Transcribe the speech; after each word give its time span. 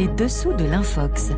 Les 0.00 0.08
dessous 0.08 0.54
de 0.54 0.64
l'Infox. 0.64 1.32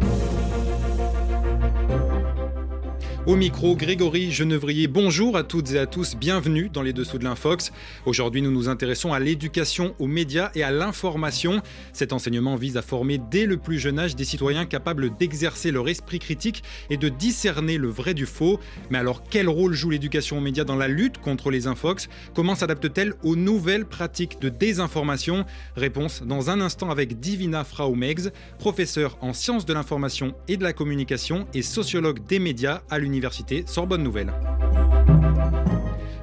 Au 3.25 3.37
micro, 3.37 3.77
Grégory 3.77 4.33
Genevrier. 4.33 4.89
Bonjour 4.89 5.37
à 5.37 5.45
toutes 5.45 5.71
et 5.71 5.79
à 5.79 5.87
tous, 5.87 6.17
bienvenue 6.17 6.69
dans 6.69 6.83
les 6.83 6.93
dessous 6.93 7.19
de 7.19 7.25
l'Infox. 7.25 7.71
Aujourd'hui, 8.05 8.43
nous 8.43 8.51
nous 8.51 8.69
intéressons 8.69 9.13
à 9.13 9.21
l'éducation, 9.21 9.95
aux 10.01 10.09
médias 10.09 10.51
et 10.57 10.65
à 10.65 10.73
l'information. 10.73 11.63
Cet 11.93 12.13
enseignement 12.13 12.57
vise 12.57 12.77
à 12.77 12.83
former 12.83 13.21
dès 13.31 13.47
le 13.47 13.59
plus 13.59 13.79
jeune 13.79 14.01
âge 14.01 14.17
des 14.17 14.25
citoyens 14.25 14.67
capables 14.67 15.17
d'exercer 15.17 15.71
leur 15.71 15.89
esprit 15.89 16.19
critique 16.19 16.65
et 16.91 16.97
de 16.97 17.09
discerner 17.09 17.79
le 17.79 17.87
vrai 17.87 18.13
du 18.13 18.27
faux. 18.27 18.59
Mais 18.91 18.99
alors, 18.99 19.23
quel 19.31 19.49
rôle 19.49 19.73
joue 19.73 19.91
l'éducation 19.91 20.39
aux 20.39 20.41
médias 20.41 20.65
dans 20.65 20.75
la 20.75 20.89
lutte 20.89 21.19
contre 21.19 21.53
les 21.53 21.69
infox? 21.69 22.09
Comment 22.35 22.57
s'adapte-t-elle 22.57 23.15
aux 23.23 23.37
nouvelles 23.37 23.87
pratiques 23.87 24.41
de 24.41 24.49
désinformation? 24.49 25.45
Réponse 25.77 26.25
dans 26.25 26.51
un 26.51 26.61
instant 26.61 26.91
avec 26.91 27.21
Divina 27.21 27.63
Fraumegs, 27.63 28.33
professeure 28.59 29.17
en 29.21 29.33
sciences 29.33 29.65
de 29.65 29.75
l'information 29.75 30.35
et 30.49 30.57
de 30.57 30.65
la 30.65 30.73
communication 30.73 31.47
et 31.55 31.63
sociologue 31.63 32.27
des 32.27 32.41
médias 32.41 32.83
à 32.91 32.99
l'Université 32.99 33.12
Université 33.13 33.65
Sorbonne 33.67 34.03
Nouvelle. 34.03 34.33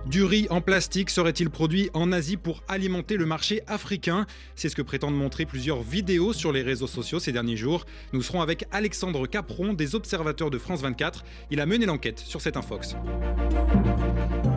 Du 0.10 0.24
riz 0.24 0.48
en 0.50 0.60
plastique 0.60 1.12
serait-il 1.12 1.52
produit 1.52 1.92
en 1.94 2.12
Asie 2.12 2.36
pour 2.36 2.64
alimenter 2.68 3.16
le 3.16 3.28
marché 3.28 3.62
africain? 3.68 4.26
C'est 4.56 4.68
ce 4.68 4.76
que 4.76 4.82
prétendent 4.82 5.16
montrer 5.16 5.46
plusieurs 5.46 5.84
vidéos 5.84 6.34
sur 6.34 6.52
les 6.52 6.64
réseaux 6.64 6.88
sociaux 6.88 7.20
ces 7.20 7.32
derniers 7.32 7.58
jours. 7.58 7.86
Nous 8.12 8.24
serons 8.24 8.42
avec 8.42 8.66
Alexandre 8.72 9.28
Capron 9.28 9.74
des 9.74 9.94
Observateurs 9.94 10.50
de 10.50 10.58
France 10.58 10.82
24. 10.82 11.24
Il 11.52 11.60
a 11.60 11.68
mené 11.68 11.86
l'enquête 11.86 12.18
sur 12.18 12.42
cette 12.42 12.58
infox. 12.58 12.96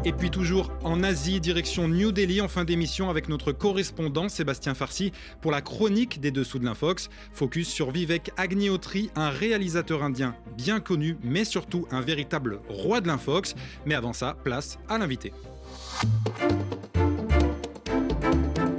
Et 0.05 0.13
puis 0.13 0.31
toujours 0.31 0.73
en 0.83 1.05
Asie, 1.05 1.39
direction 1.39 1.87
New 1.87 2.11
Delhi 2.11 2.41
en 2.41 2.49
fin 2.49 2.65
d'émission 2.65 3.09
avec 3.09 3.29
notre 3.29 3.53
correspondant 3.53 4.29
Sébastien 4.29 4.75
Farsi 4.75 5.13
pour 5.41 5.53
la 5.53 5.61
chronique 5.61 6.21
des 6.21 6.33
dessous 6.33 6.59
de 6.59 6.65
l'Infox. 6.65 7.09
Focus 7.33 7.69
sur 7.69 7.93
Vivek 7.93 8.33
Agniotri, 8.37 9.11
un 9.15 9.31
réalisateur 9.31 10.03
indien 10.03 10.35
bien 10.57 10.81
connu, 10.81 11.19
mais 11.23 11.45
surtout 11.45 11.87
un 11.93 12.01
véritable 12.01 12.61
roi 12.69 13.01
de 13.01 13.07
l'Infox. 13.07 13.55
Mais 13.87 13.95
avant 13.95 14.13
ça, 14.13 14.37
place 14.43 14.79
à 14.89 14.99
l'invité. 14.99 15.33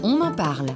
On 0.04 0.22
en 0.22 0.34
parle. 0.34 0.68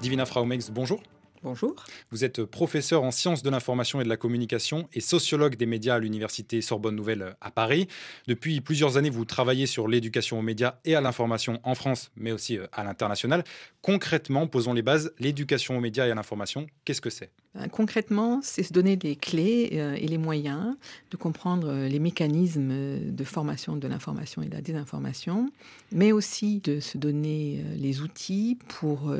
Divina 0.00 0.26
Fraumex, 0.26 0.70
bonjour. 0.70 1.00
Bonjour. 1.42 1.74
Vous 2.12 2.24
êtes 2.24 2.44
professeur 2.44 3.02
en 3.02 3.10
sciences 3.10 3.42
de 3.42 3.50
l'information 3.50 4.00
et 4.00 4.04
de 4.04 4.08
la 4.08 4.16
communication 4.16 4.88
et 4.92 5.00
sociologue 5.00 5.56
des 5.56 5.66
médias 5.66 5.96
à 5.96 5.98
l'université 5.98 6.60
Sorbonne 6.60 6.94
Nouvelle 6.94 7.34
à 7.40 7.50
Paris. 7.50 7.88
Depuis 8.28 8.60
plusieurs 8.60 8.96
années, 8.96 9.10
vous 9.10 9.24
travaillez 9.24 9.66
sur 9.66 9.88
l'éducation 9.88 10.38
aux 10.38 10.42
médias 10.42 10.76
et 10.84 10.94
à 10.94 11.00
l'information 11.00 11.58
en 11.64 11.74
France, 11.74 12.12
mais 12.14 12.30
aussi 12.30 12.58
euh, 12.58 12.68
à 12.72 12.84
l'international. 12.84 13.42
Concrètement, 13.80 14.46
posons 14.46 14.72
les 14.72 14.82
bases. 14.82 15.12
L'éducation 15.18 15.76
aux 15.76 15.80
médias 15.80 16.06
et 16.06 16.12
à 16.12 16.14
l'information, 16.14 16.68
qu'est-ce 16.84 17.00
que 17.00 17.10
c'est? 17.10 17.32
Concrètement, 17.70 18.40
c'est 18.42 18.62
se 18.62 18.72
donner 18.72 18.98
les 19.02 19.14
clés 19.14 19.70
euh, 19.74 19.94
et 19.94 20.08
les 20.08 20.16
moyens 20.16 20.74
de 21.10 21.16
comprendre 21.18 21.68
euh, 21.68 21.88
les 21.88 21.98
mécanismes 21.98 22.72
de 22.98 23.24
formation 23.24 23.76
de 23.76 23.86
l'information 23.86 24.42
et 24.42 24.46
de 24.46 24.54
la 24.54 24.62
désinformation, 24.62 25.52
mais 25.92 26.12
aussi 26.12 26.60
de 26.60 26.80
se 26.80 26.96
donner 26.96 27.62
les 27.76 28.00
outils 28.00 28.58
pour 28.68 29.14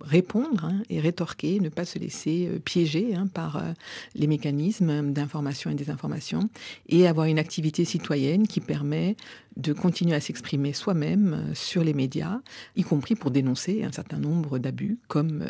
répondre 0.00 0.64
hein, 0.64 0.82
et 0.90 1.00
rétorquer 1.00 1.60
ne 1.60 1.68
pas 1.68 1.84
se 1.84 1.98
laisser 1.98 2.48
euh, 2.48 2.58
piéger 2.58 3.14
hein, 3.14 3.26
par 3.26 3.56
euh, 3.56 3.72
les 4.14 4.26
mécanismes 4.26 5.12
d'information 5.12 5.70
et 5.70 5.74
désinformation, 5.74 6.48
et 6.88 7.06
avoir 7.06 7.26
une 7.26 7.38
activité 7.38 7.84
citoyenne 7.84 8.46
qui 8.46 8.60
permet 8.60 9.16
de 9.56 9.72
continuer 9.72 10.14
à 10.14 10.20
s'exprimer 10.20 10.72
soi-même 10.72 11.34
euh, 11.34 11.54
sur 11.54 11.82
les 11.84 11.94
médias, 11.94 12.40
y 12.76 12.82
compris 12.82 13.14
pour 13.14 13.30
dénoncer 13.30 13.84
un 13.84 13.92
certain 13.92 14.18
nombre 14.18 14.58
d'abus 14.58 14.98
comme 15.08 15.44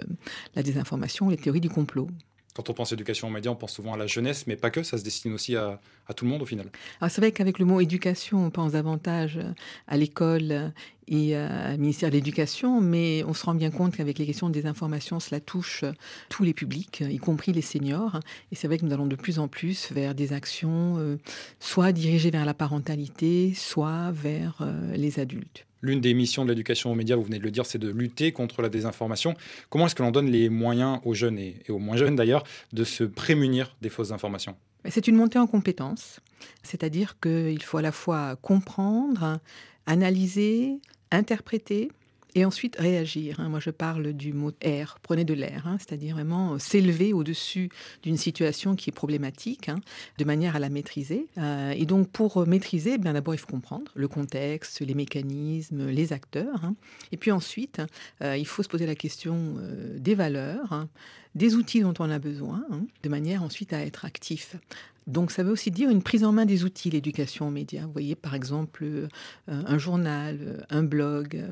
la 0.54 0.62
désinformation, 0.62 1.28
les 1.28 1.36
théories 1.36 1.60
du 1.60 1.70
complot. 1.70 2.08
Quand 2.56 2.70
on 2.70 2.72
pense 2.72 2.90
éducation 2.92 3.28
aux 3.28 3.30
médias, 3.30 3.50
on 3.50 3.56
pense 3.56 3.72
souvent 3.72 3.92
à 3.92 3.98
la 3.98 4.06
jeunesse, 4.06 4.46
mais 4.46 4.56
pas 4.56 4.70
que, 4.70 4.82
ça 4.82 4.96
se 4.96 5.04
destine 5.04 5.34
aussi 5.34 5.56
à, 5.56 5.78
tout 6.16 6.24
le 6.24 6.30
monde 6.30 6.40
au 6.40 6.46
final. 6.46 6.70
c'est 7.02 7.20
vrai 7.20 7.30
qu'avec 7.32 7.58
le 7.58 7.66
mot 7.66 7.80
éducation, 7.80 8.46
on 8.46 8.50
pense 8.50 8.72
davantage 8.72 9.38
à 9.86 9.96
l'école 9.98 10.72
et 11.08 11.36
au 11.36 11.78
ministère 11.78 12.10
de 12.10 12.14
l'Éducation, 12.14 12.80
mais 12.80 13.22
on 13.24 13.34
se 13.34 13.44
rend 13.44 13.54
bien 13.54 13.70
compte 13.70 13.96
qu'avec 13.96 14.18
les 14.18 14.26
questions 14.26 14.48
des 14.48 14.66
informations, 14.66 15.20
cela 15.20 15.40
touche 15.40 15.84
tous 16.28 16.44
les 16.44 16.54
publics, 16.54 17.02
y 17.02 17.18
compris 17.18 17.52
les 17.52 17.62
seniors. 17.62 18.20
Et 18.52 18.56
c'est 18.56 18.66
vrai 18.66 18.78
que 18.78 18.84
nous 18.84 18.92
allons 18.92 19.06
de 19.06 19.16
plus 19.16 19.38
en 19.38 19.48
plus 19.48 19.92
vers 19.92 20.14
des 20.14 20.32
actions 20.32 20.96
euh, 20.98 21.18
soit 21.60 21.92
dirigées 21.92 22.30
vers 22.30 22.44
la 22.44 22.54
parentalité, 22.54 23.52
soit 23.54 24.10
vers 24.12 24.58
euh, 24.62 24.96
les 24.96 25.20
adultes. 25.20 25.66
L'une 25.86 26.00
des 26.00 26.14
missions 26.14 26.44
de 26.44 26.48
l'éducation 26.50 26.90
aux 26.90 26.96
médias, 26.96 27.14
vous 27.14 27.22
venez 27.22 27.38
de 27.38 27.44
le 27.44 27.52
dire, 27.52 27.64
c'est 27.64 27.78
de 27.78 27.88
lutter 27.88 28.32
contre 28.32 28.60
la 28.60 28.68
désinformation. 28.68 29.36
Comment 29.70 29.86
est-ce 29.86 29.94
que 29.94 30.02
l'on 30.02 30.10
donne 30.10 30.28
les 30.28 30.48
moyens 30.48 30.98
aux 31.04 31.14
jeunes 31.14 31.38
et, 31.38 31.62
aux 31.68 31.78
moins 31.78 31.96
jeunes 31.96 32.16
d'ailleurs 32.16 32.42
de 32.72 32.82
se 32.82 33.04
prémunir 33.04 33.76
des 33.82 33.88
fausses 33.88 34.10
informations? 34.10 34.56
C'est 34.88 35.06
une 35.06 35.14
montée 35.14 35.38
en 35.38 35.46
compétences, 35.46 36.18
c'est-à-dire 36.64 37.20
qu'il 37.20 37.62
faut 37.62 37.78
à 37.78 37.82
la 37.82 37.92
fois 37.92 38.34
comprendre, 38.34 39.38
analyser, 39.86 40.80
interpréter, 41.12 41.92
et 42.36 42.44
ensuite 42.44 42.76
réagir. 42.78 43.40
Hein. 43.40 43.48
Moi, 43.48 43.60
je 43.60 43.70
parle 43.70 44.12
du 44.12 44.34
mot 44.34 44.52
air, 44.60 44.98
prenez 45.02 45.24
de 45.24 45.32
l'air, 45.32 45.66
hein. 45.66 45.78
c'est-à-dire 45.78 46.14
vraiment 46.14 46.52
euh, 46.52 46.58
s'élever 46.58 47.14
au-dessus 47.14 47.70
d'une 48.02 48.18
situation 48.18 48.76
qui 48.76 48.90
est 48.90 48.92
problématique, 48.92 49.70
hein, 49.70 49.80
de 50.18 50.24
manière 50.24 50.54
à 50.54 50.58
la 50.58 50.68
maîtriser. 50.68 51.28
Euh, 51.38 51.70
et 51.70 51.86
donc, 51.86 52.10
pour 52.10 52.36
euh, 52.36 52.44
maîtriser, 52.44 52.92
eh 52.94 52.98
bien 52.98 53.14
d'abord, 53.14 53.34
il 53.34 53.38
faut 53.38 53.46
comprendre 53.46 53.90
le 53.94 54.06
contexte, 54.06 54.82
les 54.82 54.94
mécanismes, 54.94 55.86
les 55.88 56.12
acteurs. 56.12 56.72
Et 57.10 57.16
puis 57.16 57.32
ensuite, 57.32 57.80
il 58.20 58.46
faut 58.46 58.62
se 58.62 58.68
poser 58.68 58.84
la 58.84 58.94
question 58.94 59.56
des 59.96 60.14
valeurs, 60.14 60.86
des 61.34 61.54
outils 61.54 61.80
dont 61.80 61.94
on 61.98 62.10
a 62.10 62.18
besoin, 62.18 62.62
de 63.02 63.08
manière 63.08 63.42
ensuite 63.42 63.72
à 63.72 63.80
être 63.80 64.04
actif. 64.04 64.56
Donc 65.06 65.30
ça 65.30 65.44
veut 65.44 65.52
aussi 65.52 65.70
dire 65.70 65.88
une 65.88 66.02
prise 66.02 66.24
en 66.24 66.32
main 66.32 66.46
des 66.46 66.64
outils, 66.64 66.90
l'éducation 66.90 67.46
aux 67.46 67.50
médias. 67.50 67.82
Vous 67.82 67.92
voyez 67.92 68.16
par 68.16 68.34
exemple 68.34 68.84
euh, 68.84 69.06
un 69.46 69.78
journal, 69.78 70.38
euh, 70.42 70.60
un 70.68 70.82
blog. 70.82 71.44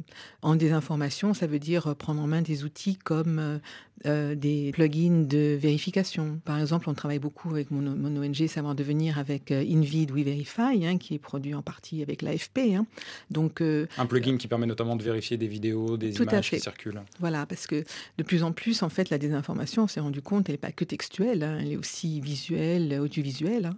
En 0.42 0.56
désinformation, 0.56 1.34
ça 1.34 1.47
veut 1.47 1.60
dire 1.60 1.94
prendre 1.97 2.20
en 2.20 2.26
main 2.26 2.43
des 2.43 2.64
outils 2.64 2.97
comme 2.97 3.60
euh, 4.06 4.34
des 4.34 4.72
plugins 4.72 5.25
de 5.25 5.56
vérification. 5.59 6.41
Par 6.44 6.59
exemple, 6.59 6.91
on 6.91 6.94
travaille 6.94 7.20
beaucoup 7.20 7.50
avec 7.50 7.70
mon, 7.70 7.87
ONG 7.87 8.47
Savoir 8.48 8.75
Devenir 8.75 9.19
avec 9.19 9.53
InVid 9.53 10.10
We 10.10 10.25
Verify, 10.25 10.84
hein, 10.84 10.98
qui 10.98 11.14
est 11.14 11.19
produit 11.19 11.54
en 11.54 11.62
partie 11.62 12.03
avec 12.03 12.22
l'AFP. 12.22 12.75
Hein. 12.75 12.87
Donc, 13.31 13.60
un 13.60 14.06
plugin 14.06 14.37
qui 14.37 14.48
permet 14.48 14.66
notamment 14.66 14.97
de 14.97 15.03
vérifier 15.03 15.37
des 15.37 15.47
vidéos, 15.47 15.97
des 15.97 16.16
images 16.16 16.50
qui 16.50 16.60
circulent. 16.60 17.03
Voilà, 17.20 17.47
parce 17.47 17.66
que 17.66 17.84
de 18.19 18.22
plus 18.25 18.43
en 18.43 18.53
plus, 18.53 18.82
en 18.82 18.88
fait, 18.88 19.10
la 19.10 19.19
désinformation, 19.19 19.84
on 19.84 19.88
s'est 19.88 20.00
rendu 20.00 20.20
compte, 20.20 20.48
elle 20.48 20.54
n'est 20.54 20.59
pas 20.59 20.72
que 20.72 20.84
textuelle, 20.84 21.43
hein, 21.43 21.59
elle 21.60 21.72
est 21.72 21.76
aussi 21.76 22.20
visuelle, 22.20 22.98
audiovisuelle 23.00 23.44
Hein. 23.47 23.77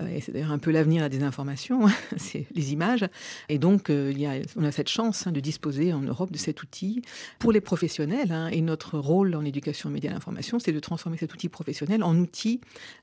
Euh, 0.00 0.08
et 0.08 0.20
c'est 0.20 0.32
d'ailleurs 0.32 0.52
un 0.52 0.58
peu 0.58 0.70
l'avenir 0.70 1.02
la 1.02 1.08
désinformation, 1.08 1.86
hein, 1.86 1.92
c'est 2.16 2.46
les 2.54 2.72
images. 2.72 3.06
Et 3.48 3.58
donc, 3.58 3.90
euh, 3.90 4.10
il 4.12 4.20
y 4.20 4.26
a, 4.26 4.34
on 4.56 4.64
a 4.64 4.72
cette 4.72 4.88
chance 4.88 5.26
hein, 5.26 5.32
de 5.32 5.40
disposer 5.40 5.92
en 5.92 6.00
Europe 6.00 6.30
de 6.30 6.38
cet 6.38 6.62
outil 6.62 7.02
pour 7.38 7.52
les 7.52 7.60
professionnels. 7.60 8.34
et 8.52 8.60
notre 8.60 8.98
rôle 8.98 9.34
en 9.34 9.44
éducation 9.44 9.90
média 9.90 10.10
et 10.10 10.14
l'information, 10.14 10.58
c'est 10.58 10.72
de 10.72 10.80
transformer 10.80 11.16
cet 11.18 11.32
outil 11.32 11.48
professionnel 11.48 12.02
en 12.02 12.16
outil 12.16 12.60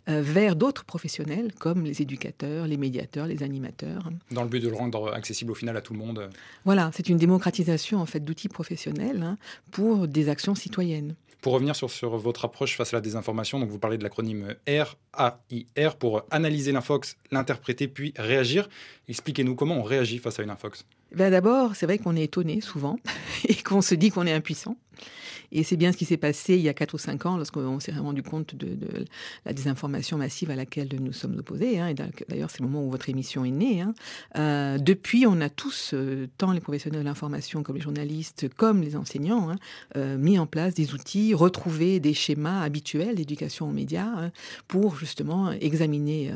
euh, 0.10 0.22
vers 0.22 0.56
d'autres 0.56 0.86
professionnels, 0.86 1.54
comme 1.60 1.84
les 1.84 2.02
éducateurs, 2.02 2.68
les 2.68 2.78
médiateurs, 2.78 3.28
les 3.28 3.44
animateurs. 3.44 4.10
Dans 4.32 4.44
le 4.44 4.50
but 4.50 4.62
de 4.62 4.70
le 4.70 4.76
rendre 4.76 5.14
accessible 5.14 5.52
au 5.52 5.56
final 5.56 5.76
à 5.78 5.82
tout 5.82 5.94
le 5.94 6.00
monde. 6.00 6.30
Voilà, 6.64 6.92
c'est 6.94 7.10
une 7.10 7.18
démocratisation 7.18 8.00
en 8.00 8.06
fait 8.06 8.20
d'outils 8.20 8.50
professionnels 8.50 9.38
pour 9.72 10.08
des 10.08 10.30
actions 10.30 10.56
citoyennes. 10.56 11.16
Pour 11.46 11.54
revenir 11.54 11.76
sur, 11.76 11.92
sur, 11.92 12.18
votre 12.18 12.46
approche 12.46 12.76
face 12.76 12.92
à 12.94 12.98
la 12.98 13.02
désinformation, 13.02 13.60
donc 13.60 13.70
vous 13.70 13.78
parlez 13.78 14.00
de 14.00 14.04
l'acronyme 14.04 14.56
R, 14.68 14.98
A, 15.14 15.44
I, 15.52 15.68
R 15.78 15.96
pour 16.06 16.22
analyser 16.30 16.72
l'infox, 16.72 17.18
l'interpréter 17.32 17.88
puis 17.88 18.14
réagir. 18.16 18.70
Expliquez-nous 19.10 19.56
comment 19.56 19.80
on 19.80 19.82
réagit 19.82 20.20
face 20.20 20.40
à 20.40 20.44
une 20.44 20.52
infox. 20.52 20.86
Ben 21.16 21.32
D'abord, 21.32 21.76
c'est 21.76 21.88
vrai 21.88 21.98
qu'on 21.98 22.16
est 22.16 22.26
étonné 22.26 22.62
souvent 22.62 23.00
et 23.48 23.56
qu'on 23.56 23.82
se 23.82 23.96
dit 23.96 24.12
qu'on 24.12 24.28
est 24.28 24.32
impuissant. 24.32 24.78
Et 25.52 25.64
c'est 25.64 25.78
bien 25.78 25.92
ce 25.92 25.98
qui 25.98 26.06
s'est 26.06 26.18
passé 26.18 26.56
il 26.56 26.62
y 26.62 26.70
a 26.70 26.74
4 26.74 26.94
ou 26.94 26.98
5 26.98 27.26
ans 27.26 27.38
lorsqu'on 27.38 27.80
s'est 27.80 27.92
rendu 27.92 28.24
compte 28.24 28.56
de, 28.56 28.78
la 29.46 29.54
désinformation 29.54 30.18
massive 30.18 30.52
à 30.52 30.56
laquelle 30.56 30.90
nous 31.00 31.14
sommes 31.14 31.38
opposés. 31.38 31.80
Hein. 31.80 31.88
et 31.88 31.94
d'ailleurs, 31.94 32.50
c'est 32.50 32.60
le 32.60 32.68
moment 32.68 32.86
où 32.86 32.90
votre 32.90 33.10
émission 33.10 33.46
est 33.46 33.52
née. 33.52 33.82
Hein. 33.82 33.94
Euh, 34.38 34.78
depuis, 34.78 35.26
on 35.28 35.42
a 35.42 35.50
tous, 35.50 35.92
euh, 35.94 36.28
tant 36.38 36.52
les 36.52 36.60
professionnels 36.60 37.02
de 37.02 37.06
l'information 37.06 37.64
comme 37.64 37.76
les 37.76 37.82
journalistes, 37.82 38.48
comme 38.56 38.82
les 38.82 38.96
enseignants, 38.96 39.50
hein, 39.50 39.56
euh, 39.98 40.18
mis 40.18 40.40
en 40.40 40.46
place 40.46 40.74
des 40.74 40.94
outils, 40.94 41.34
retrouvé 41.34 42.00
des 42.00 42.14
schémas 42.14 42.62
habituels 42.62 43.16
d'éducation 43.16 43.70
aux 43.70 43.74
médias 43.74 44.32
pour 44.68 44.98
justement 44.98 45.52
examiner 45.52 46.32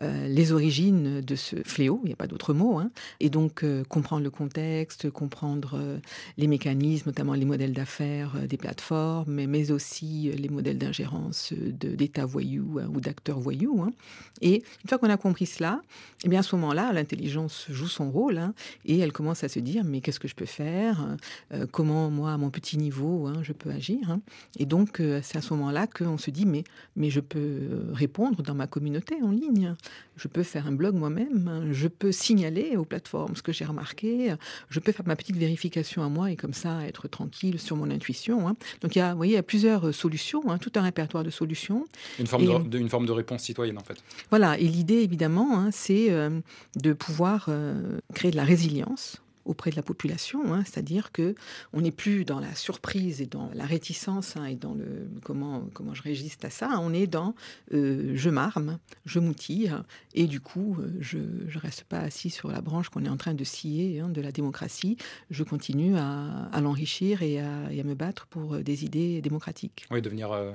les 0.00 0.52
origines 0.52 1.20
de 1.20 1.36
ce 1.36 1.56
fléau, 1.64 2.00
il 2.04 2.08
n'y 2.08 2.12
a 2.12 2.16
pas 2.16 2.26
d'autre 2.26 2.54
mot, 2.54 2.80
et 3.20 3.30
donc 3.30 3.64
comprendre 3.88 4.22
le 4.22 4.30
contexte, 4.30 5.10
comprendre 5.10 6.00
les 6.36 6.46
mécanismes, 6.46 7.10
notamment 7.10 7.34
les 7.34 7.44
modèles 7.44 7.72
d'affaires 7.72 8.34
des 8.46 8.56
plateformes, 8.56 9.46
mais 9.46 9.70
aussi 9.70 10.30
les 10.36 10.48
modèles 10.48 10.78
d'ingérence 10.78 11.52
d'État 11.52 12.26
voyous 12.26 12.78
hein, 12.80 12.88
ou 12.94 13.00
d'acteurs 13.00 13.38
voyous. 13.38 13.82
Hein. 13.82 13.92
Et 14.40 14.62
une 14.82 14.88
fois 14.88 14.98
qu'on 14.98 15.10
a 15.10 15.16
compris 15.16 15.46
cela, 15.46 15.82
eh 16.24 16.28
bien 16.28 16.40
à 16.40 16.42
ce 16.42 16.54
moment-là, 16.56 16.92
l'intelligence 16.92 17.66
joue 17.70 17.86
son 17.86 18.10
rôle 18.10 18.38
hein, 18.38 18.54
et 18.84 18.98
elle 18.98 19.12
commence 19.12 19.44
à 19.44 19.48
se 19.48 19.60
dire 19.60 19.84
mais 19.84 20.00
qu'est-ce 20.00 20.20
que 20.20 20.28
je 20.28 20.34
peux 20.34 20.46
faire 20.46 21.16
euh, 21.52 21.66
Comment 21.70 22.10
moi, 22.10 22.32
à 22.32 22.36
mon 22.38 22.50
petit 22.50 22.78
niveau, 22.78 23.30
je 23.42 23.52
peux 23.52 23.70
agir 23.70 24.18
Et 24.58 24.66
donc 24.66 25.00
euh, 25.00 25.20
c'est 25.22 25.38
à 25.38 25.40
ce 25.40 25.54
moment-là 25.54 25.86
qu'on 25.86 26.18
se 26.18 26.30
dit 26.30 26.46
mais, 26.46 26.64
mais 26.96 27.10
je 27.10 27.20
peux 27.20 27.84
répondre 27.92 28.42
dans 28.42 28.54
ma 28.54 28.66
communauté 28.66 29.16
en 29.22 29.30
ligne. 29.30 29.74
Je 30.16 30.28
peux 30.28 30.42
faire 30.42 30.66
un 30.66 30.72
blog 30.72 30.94
moi-même. 30.94 31.68
Je 31.72 31.88
peux 31.88 32.12
signaler 32.12 32.76
aux 32.76 32.84
plateformes 32.84 33.34
ce 33.36 33.42
que 33.42 33.52
j'ai 33.52 33.64
remarqué. 33.64 34.34
Je 34.68 34.80
peux 34.80 34.92
faire 34.92 35.06
ma 35.06 35.16
petite 35.16 35.36
vérification 35.36 36.02
à 36.02 36.08
moi 36.08 36.30
et 36.30 36.36
comme 36.36 36.52
ça 36.52 36.86
être 36.86 37.08
tranquille 37.08 37.58
sur 37.58 37.76
mon 37.76 37.90
intuition. 37.90 38.31
Hein. 38.48 38.56
Donc 38.80 38.96
il 38.96 38.98
y 38.98 39.02
a, 39.02 39.12
vous 39.12 39.16
voyez, 39.16 39.32
il 39.32 39.36
y 39.36 39.38
a 39.38 39.42
plusieurs 39.42 39.88
euh, 39.88 39.92
solutions, 39.92 40.42
hein, 40.48 40.58
tout 40.58 40.72
un 40.74 40.82
répertoire 40.82 41.24
de 41.24 41.30
solutions. 41.30 41.84
Une 42.18 42.26
forme, 42.26 42.68
de, 42.68 42.78
une 42.78 42.88
forme 42.88 43.06
de 43.06 43.12
réponse 43.12 43.42
citoyenne 43.42 43.78
en 43.78 43.84
fait. 43.84 44.02
Voilà, 44.30 44.58
et 44.58 44.64
l'idée 44.64 45.02
évidemment, 45.02 45.58
hein, 45.58 45.70
c'est 45.70 46.10
euh, 46.10 46.40
de 46.76 46.92
pouvoir 46.92 47.46
euh, 47.48 47.98
créer 48.14 48.30
de 48.30 48.36
la 48.36 48.44
résilience 48.44 49.22
auprès 49.44 49.70
de 49.70 49.76
la 49.76 49.82
population, 49.82 50.54
hein, 50.54 50.62
c'est-à-dire 50.64 51.12
que 51.12 51.34
on 51.72 51.80
n'est 51.80 51.90
plus 51.90 52.24
dans 52.24 52.40
la 52.40 52.54
surprise 52.54 53.20
et 53.20 53.26
dans 53.26 53.50
la 53.54 53.64
réticence 53.64 54.36
hein, 54.36 54.44
et 54.44 54.54
dans 54.54 54.74
le 54.74 55.08
comment 55.22 55.68
comment 55.74 55.94
je 55.94 56.02
résiste 56.02 56.44
à 56.44 56.50
ça. 56.50 56.78
On 56.80 56.92
est 56.92 57.06
dans 57.06 57.34
euh, 57.72 58.12
je 58.14 58.30
m'arme, 58.30 58.78
je 59.04 59.18
m'outille 59.18 59.72
et 60.14 60.26
du 60.26 60.40
coup 60.40 60.76
euh, 60.78 60.92
je 61.00 61.18
ne 61.18 61.58
reste 61.58 61.84
pas 61.84 62.00
assis 62.00 62.30
sur 62.30 62.50
la 62.50 62.60
branche 62.60 62.88
qu'on 62.88 63.04
est 63.04 63.08
en 63.08 63.16
train 63.16 63.34
de 63.34 63.44
scier 63.44 64.00
hein, 64.00 64.08
de 64.08 64.20
la 64.20 64.32
démocratie. 64.32 64.96
Je 65.30 65.44
continue 65.44 65.96
à, 65.96 66.60
l'enrichir 66.60 67.22
et 67.22 67.40
à, 67.40 67.68
me 67.82 67.94
battre 67.94 68.26
pour 68.26 68.58
des 68.58 68.84
idées 68.84 69.20
démocratiques. 69.20 69.86
Oui, 69.90 70.00
devenir 70.00 70.30
euh, 70.32 70.52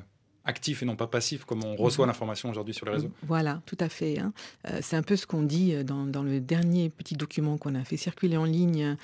actif 0.48 0.82
et 0.82 0.86
non 0.86 0.96
pas 0.96 1.08
passif, 1.08 1.46
comme 1.46 1.64
on 1.64 1.76
reçoit 1.76 2.06
mhm. 2.06 2.10
l'information 2.10 2.50
aujourd'hui 2.50 2.74
sur 2.74 2.86
les 2.86 2.94
réseaux. 2.94 3.12
Voilà, 3.24 3.62
tout 3.66 3.78
à 3.80 3.90
fait. 3.90 4.20
Hein. 4.20 4.34
Euh, 4.70 4.80
c'est 4.82 4.96
un 4.96 5.04
peu 5.04 5.16
ce 5.16 5.28
qu'on 5.28 5.44
dit 5.44 5.74
euh, 5.74 5.84
dans, 5.84 6.24
le 6.24 6.40
dernier 6.40 6.90
petit 6.90 7.16
document 7.16 7.58
qu'on 7.58 7.76
a 7.76 7.84
fait 7.84 7.98
circuler 7.98 8.38
en 8.38 8.46
ligne, 8.46 8.96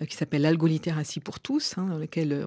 euh, 0.00 0.06
qui 0.06 0.16
s'appelle 0.16 0.42
L'algolittératie 0.42 1.20
pour 1.20 1.40
tous, 1.40 1.76
hein, 1.76 1.86
dans 1.86 1.98
lequel 1.98 2.46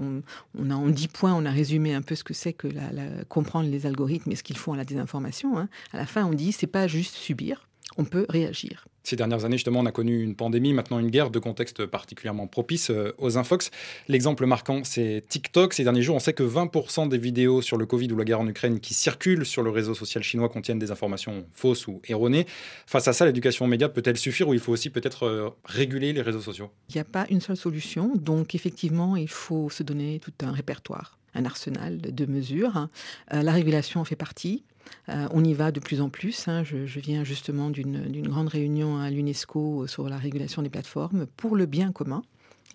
on, 0.58 0.70
a 0.70 0.74
en 0.74 0.88
dix 0.88 1.08
points, 1.08 1.34
on 1.34 1.46
a 1.46 1.52
résumé 1.52 1.94
un 1.94 2.02
peu 2.02 2.16
ce 2.16 2.24
que 2.24 2.34
c'est 2.34 2.54
que 2.54 2.68
la, 2.68 3.24
comprendre 3.30 3.70
les 3.70 3.86
algorithmes 3.86 4.32
et 4.32 4.36
ce 4.36 4.44
qu'ils 4.44 4.58
font 4.58 4.74
à 4.74 4.78
la 4.78 4.86
désinformation. 4.86 5.58
Hein. 5.58 5.70
À 5.94 5.98
la 5.98 6.06
fin, 6.06 6.26
on 6.26 6.34
dit 6.34 6.52
c'est 6.52 6.68
pas 6.68 6.88
juste 6.88 7.16
subir, 7.16 7.68
on 7.98 8.06
peut 8.06 8.26
réagir. 8.30 8.88
Ces 9.06 9.16
dernières 9.16 9.46
années, 9.46 9.58
justement, 9.58 9.82
on 9.82 9.86
a 9.86 9.92
connu 9.92 10.24
une 10.24 10.36
pandémie, 10.36 10.74
maintenant 10.74 10.98
une 10.98 11.12
guerre, 11.12 11.30
de 11.30 11.38
contexte 11.38 11.86
particulièrement 11.86 12.48
propice 12.48 12.90
euh, 12.90 13.14
aux 13.20 13.38
infox. 13.38 13.70
L'exemple 14.08 14.48
marquant, 14.48 14.84
c'est 14.84 15.24
TikTok. 15.30 15.76
Ces 15.76 15.84
derniers 15.84 16.02
jours, 16.02 16.16
on 16.16 16.20
sait 16.20 16.34
que 16.34 16.42
20% 16.42 17.08
des 17.08 17.20
vidéos 17.20 17.62
sur 17.62 17.78
le 17.78 17.86
Covid 17.86 18.12
ou 18.12 18.18
la 18.18 18.24
guerre 18.24 18.40
en 18.40 18.48
Ukraine 18.48 18.80
qui 18.80 18.96
circulent 18.96 19.46
sur 19.46 19.62
le 19.62 19.70
réseau 19.70 19.94
social 19.94 20.24
chinois 20.24 20.50
contiennent 20.50 20.80
des 20.80 20.90
informations 20.90 21.46
fausses 21.54 21.86
ou 21.88 22.02
erronées. 22.08 22.48
Face 22.88 23.08
à 23.08 23.14
ça, 23.14 23.28
l'éducation 23.28 23.66
aux 23.66 23.68
médias 23.68 23.90
peut-elle 23.90 24.18
suffire 24.18 24.48
ou 24.48 24.56
il 24.56 24.60
faut 24.60 24.72
aussi 24.72 24.90
peut-être 24.90 25.28
euh, 25.28 25.50
réguler 25.66 26.12
les 26.12 26.24
réseaux 26.24 26.42
sociaux? 26.42 26.72
Il 26.90 26.96
n'y 26.96 27.02
a 27.02 27.06
pas 27.06 27.28
une 27.30 27.42
seule 27.42 27.58
solution. 27.58 28.12
Donc, 28.16 28.56
effectivement, 28.56 29.16
il 29.16 29.30
faut 29.30 29.70
se 29.70 29.84
donner 29.84 30.20
tout 30.20 30.34
un 30.42 30.52
répertoire 30.52 31.20
un 31.36 31.46
arsenal 31.46 32.00
de 32.00 32.26
mesures. 32.26 32.88
Euh, 33.34 33.42
la 33.44 33.52
régulation 33.52 34.00
en 34.00 34.06
fait 34.06 34.16
partie. 34.16 34.64
Euh, 35.10 35.28
on 35.32 35.44
y 35.44 35.54
va 35.54 35.72
de 35.72 35.80
plus 35.80 36.02
en 36.02 36.10
plus. 36.10 36.48
Hein. 36.48 36.64
Je, 36.64 37.00
viens 37.00 37.24
justement 37.24 37.70
d'une 37.70 38.28
grande 38.28 38.48
réunion 38.48 38.98
à 39.00 39.10
l'UNESCO 39.10 39.88
sur 39.88 40.10
la 40.10 40.18
régulation 40.18 40.62
des 40.62 40.70
plateformes 40.70 41.26
pour 41.38 41.56
le 41.56 41.66
bien 41.66 41.92
commun. 41.92 42.24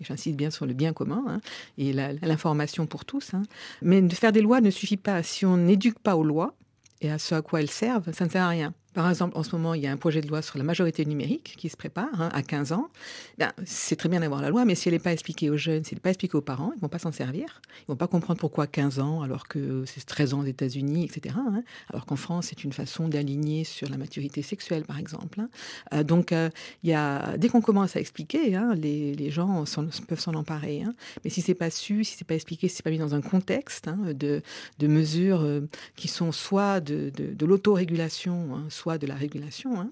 J'insiste 0.01 0.35
bien 0.35 0.49
sur 0.49 0.65
le 0.65 0.73
bien 0.73 0.93
commun 0.93 1.23
hein, 1.27 1.41
et 1.77 1.93
l'information 1.93 2.87
pour 2.87 3.05
tous. 3.05 3.33
Hein. 3.33 3.43
Mais 3.81 4.01
de 4.01 4.15
faire 4.15 4.31
des 4.31 4.41
lois 4.41 4.61
ne 4.61 4.71
suffit 4.71 4.97
pas. 4.97 5.21
Si 5.21 5.45
on 5.45 5.57
n'éduque 5.57 5.99
pas 5.99 6.15
aux 6.15 6.23
lois 6.23 6.55
et 7.01 7.11
à 7.11 7.19
ce 7.19 7.35
à 7.35 7.41
quoi 7.41 7.61
elles 7.61 7.69
servent, 7.69 8.11
ça 8.11 8.25
ne 8.25 8.29
sert 8.29 8.43
à 8.43 8.49
rien. 8.49 8.73
Par 8.93 9.09
exemple, 9.09 9.37
en 9.37 9.43
ce 9.43 9.55
moment, 9.55 9.73
il 9.73 9.81
y 9.81 9.87
a 9.87 9.91
un 9.91 9.97
projet 9.97 10.19
de 10.19 10.27
loi 10.27 10.41
sur 10.41 10.57
la 10.57 10.65
majorité 10.65 11.05
numérique 11.05 11.55
qui 11.57 11.69
se 11.69 11.77
prépare 11.77 12.21
hein, 12.21 12.29
à 12.33 12.43
15 12.43 12.73
ans. 12.73 12.89
Ben, 13.37 13.51
c'est 13.63 13.95
très 13.95 14.09
bien 14.09 14.19
d'avoir 14.19 14.41
la 14.41 14.49
loi, 14.49 14.65
mais 14.65 14.75
si 14.75 14.89
elle 14.89 14.93
n'est 14.93 14.99
pas 14.99 15.13
expliquée 15.13 15.49
aux 15.49 15.55
jeunes, 15.55 15.85
si 15.85 15.93
elle 15.93 15.97
n'est 15.97 16.01
pas 16.01 16.09
expliquée 16.09 16.35
aux 16.35 16.41
parents, 16.41 16.71
ils 16.73 16.77
ne 16.77 16.81
vont 16.81 16.89
pas 16.89 16.99
s'en 16.99 17.13
servir. 17.13 17.61
Ils 17.79 17.83
ne 17.83 17.93
vont 17.93 17.97
pas 17.97 18.07
comprendre 18.07 18.39
pourquoi 18.39 18.67
15 18.67 18.99
ans, 18.99 19.21
alors 19.21 19.47
que 19.47 19.85
c'est 19.85 20.05
13 20.05 20.33
ans 20.33 20.39
aux 20.41 20.45
États-Unis, 20.45 21.05
etc. 21.05 21.35
Hein. 21.37 21.63
alors 21.89 22.05
qu'en 22.05 22.17
France, 22.17 22.47
c'est 22.49 22.65
une 22.65 22.73
façon 22.73 23.07
d'aligner 23.07 23.63
sur 23.63 23.87
la 23.89 23.95
maturité 23.95 24.41
sexuelle, 24.41 24.83
par 24.83 24.99
exemple. 24.99 25.39
Hein. 25.39 25.49
Euh, 25.93 26.03
donc, 26.03 26.33
euh, 26.33 26.49
y 26.83 26.91
a, 26.91 27.37
dès 27.37 27.47
qu'on 27.47 27.61
commence 27.61 27.95
à 27.95 28.01
expliquer, 28.01 28.57
les, 28.75 29.31
gens 29.31 29.63
peuvent 30.07 30.19
s'en 30.19 30.33
emparer. 30.33 30.83
Mais 31.23 31.29
si 31.29 31.41
c'est 31.41 31.53
pas 31.53 31.69
su, 31.69 32.03
si 32.03 32.17
c'est 32.17 32.27
pas 32.27 32.35
expliqué, 32.35 32.67
si 32.67 32.75
c'est 32.75 32.83
pas 32.83 32.89
mis 32.89 32.97
dans 32.97 33.15
un 33.15 33.21
contexte 33.21 33.89
de, 33.89 34.41
mesures 34.81 35.43
euh, 35.43 35.61
qui 35.95 36.09
sont 36.09 36.33
soit 36.33 36.81
de, 36.81 37.09
de, 37.15 37.33
de 37.33 37.45
l'autorégulation, 37.45 38.65
soit 38.69 38.80
de 38.85 39.07
la 39.07 39.15
régulation, 39.15 39.79
hein, 39.79 39.91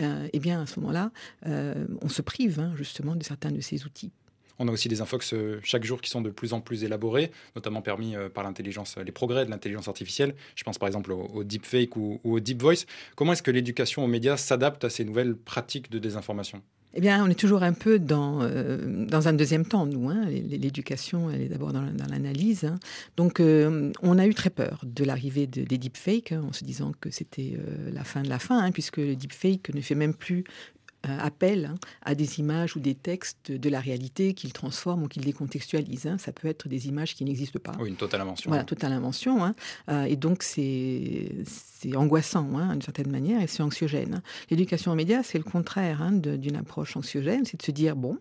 euh, 0.00 0.28
eh 0.32 0.38
bien 0.38 0.62
à 0.62 0.66
ce 0.66 0.80
moment-là, 0.80 1.10
euh, 1.46 1.86
on 2.02 2.08
se 2.08 2.22
prive 2.22 2.58
hein, 2.60 2.72
justement 2.76 3.14
de 3.14 3.22
certains 3.22 3.50
de 3.50 3.60
ces 3.60 3.84
outils. 3.84 4.12
On 4.58 4.68
a 4.68 4.72
aussi 4.72 4.88
des 4.88 5.00
infox 5.00 5.32
euh, 5.32 5.58
chaque 5.62 5.84
jour 5.84 6.02
qui 6.02 6.10
sont 6.10 6.20
de 6.20 6.28
plus 6.28 6.52
en 6.52 6.60
plus 6.60 6.84
élaborés, 6.84 7.30
notamment 7.56 7.80
permis 7.80 8.14
par 8.34 8.44
l'intelligence, 8.44 8.96
les 8.98 9.12
progrès 9.12 9.46
de 9.46 9.50
l'intelligence 9.50 9.88
artificielle. 9.88 10.34
Je 10.54 10.64
pense 10.64 10.78
par 10.78 10.86
exemple 10.86 11.12
au, 11.12 11.44
deepfake 11.44 11.96
ou, 11.96 12.20
ou, 12.24 12.34
au 12.34 12.40
deep 12.40 12.60
voice. 12.60 12.84
Comment 13.16 13.32
est-ce 13.32 13.42
que 13.42 13.50
l'éducation 13.50 14.04
aux 14.04 14.08
médias 14.08 14.36
s'adapte 14.36 14.84
à 14.84 14.90
ces 14.90 15.04
nouvelles 15.04 15.34
pratiques 15.34 15.90
de 15.90 15.98
désinformation? 15.98 16.62
Eh 16.92 17.00
bien, 17.00 17.24
on 17.24 17.30
est 17.30 17.38
toujours 17.38 17.62
un 17.62 17.72
peu 17.72 18.00
dans, 18.00 18.40
euh, 18.42 19.06
un 19.12 19.32
deuxième 19.32 19.64
temps, 19.64 19.86
nous. 19.86 20.08
Hein. 20.08 20.26
L'éducation, 20.28 21.30
elle 21.30 21.42
est 21.42 21.48
d'abord 21.48 21.72
dans, 21.72 21.82
l'analyse. 21.82 22.64
Hein. 22.64 22.80
Donc, 23.16 23.38
euh, 23.38 23.92
on 24.02 24.18
a 24.18 24.26
eu 24.26 24.34
très 24.34 24.50
peur 24.50 24.80
de 24.84 25.04
l'arrivée 25.04 25.46
des 25.46 25.78
deepfakes, 25.78 26.32
hein, 26.32 26.42
en 26.48 26.52
se 26.52 26.64
disant 26.64 26.92
que 27.00 27.10
c'était 27.10 27.56
euh, 27.56 27.90
la 27.92 28.02
fin 28.02 28.22
de 28.22 28.28
la 28.28 28.40
fin, 28.40 28.70
puisque 28.72 28.96
le 28.96 29.14
deepfake 29.14 29.72
ne 29.72 29.80
fait 29.80 29.94
même 29.94 30.14
plus 30.14 30.44
euh, 31.06 31.18
appel 31.18 31.64
hein, 31.64 31.74
à 32.02 32.14
des 32.14 32.40
images 32.40 32.76
ou 32.76 32.80
des 32.80 32.94
textes 32.94 33.50
de 33.50 33.70
la 33.70 33.80
réalité 33.80 34.34
qu'il 34.34 34.52
transforme 34.52 35.04
ou 35.04 35.08
qu'il 35.08 35.24
décontextualise. 35.24 36.06
Hein. 36.06 36.18
Ça 36.18 36.30
peut 36.30 36.46
être 36.46 36.68
des 36.68 36.88
images 36.88 37.14
qui 37.14 37.24
n'existent 37.24 37.58
pas. 37.58 37.72
Oui, 37.80 37.88
une 37.88 37.96
totale 37.96 38.20
invention. 38.20 38.50
Voilà, 38.50 38.64
totale 38.64 38.92
invention. 38.92 39.42
Hein. 39.42 39.54
Euh, 39.88 40.04
et 40.04 40.16
donc, 40.16 40.42
c'est 40.42 41.32
angoissant, 41.94 42.42
d'une 42.42 42.82
certaine 42.82 43.10
manière, 43.10 43.40
et 43.40 43.46
c'est 43.46 43.62
anxiogène. 43.62 44.20
L'éducation 44.50 44.92
aux 44.92 44.94
médias, 44.94 45.22
c'est 45.22 45.38
le 45.38 45.44
contraire 45.44 46.10
d'une 46.12 46.56
approche 46.56 46.96
anxiogène, 46.96 47.46
c'est 47.46 47.56
de 47.56 47.62
se 47.62 47.70
dire, 47.70 47.96
bon, 47.96 48.18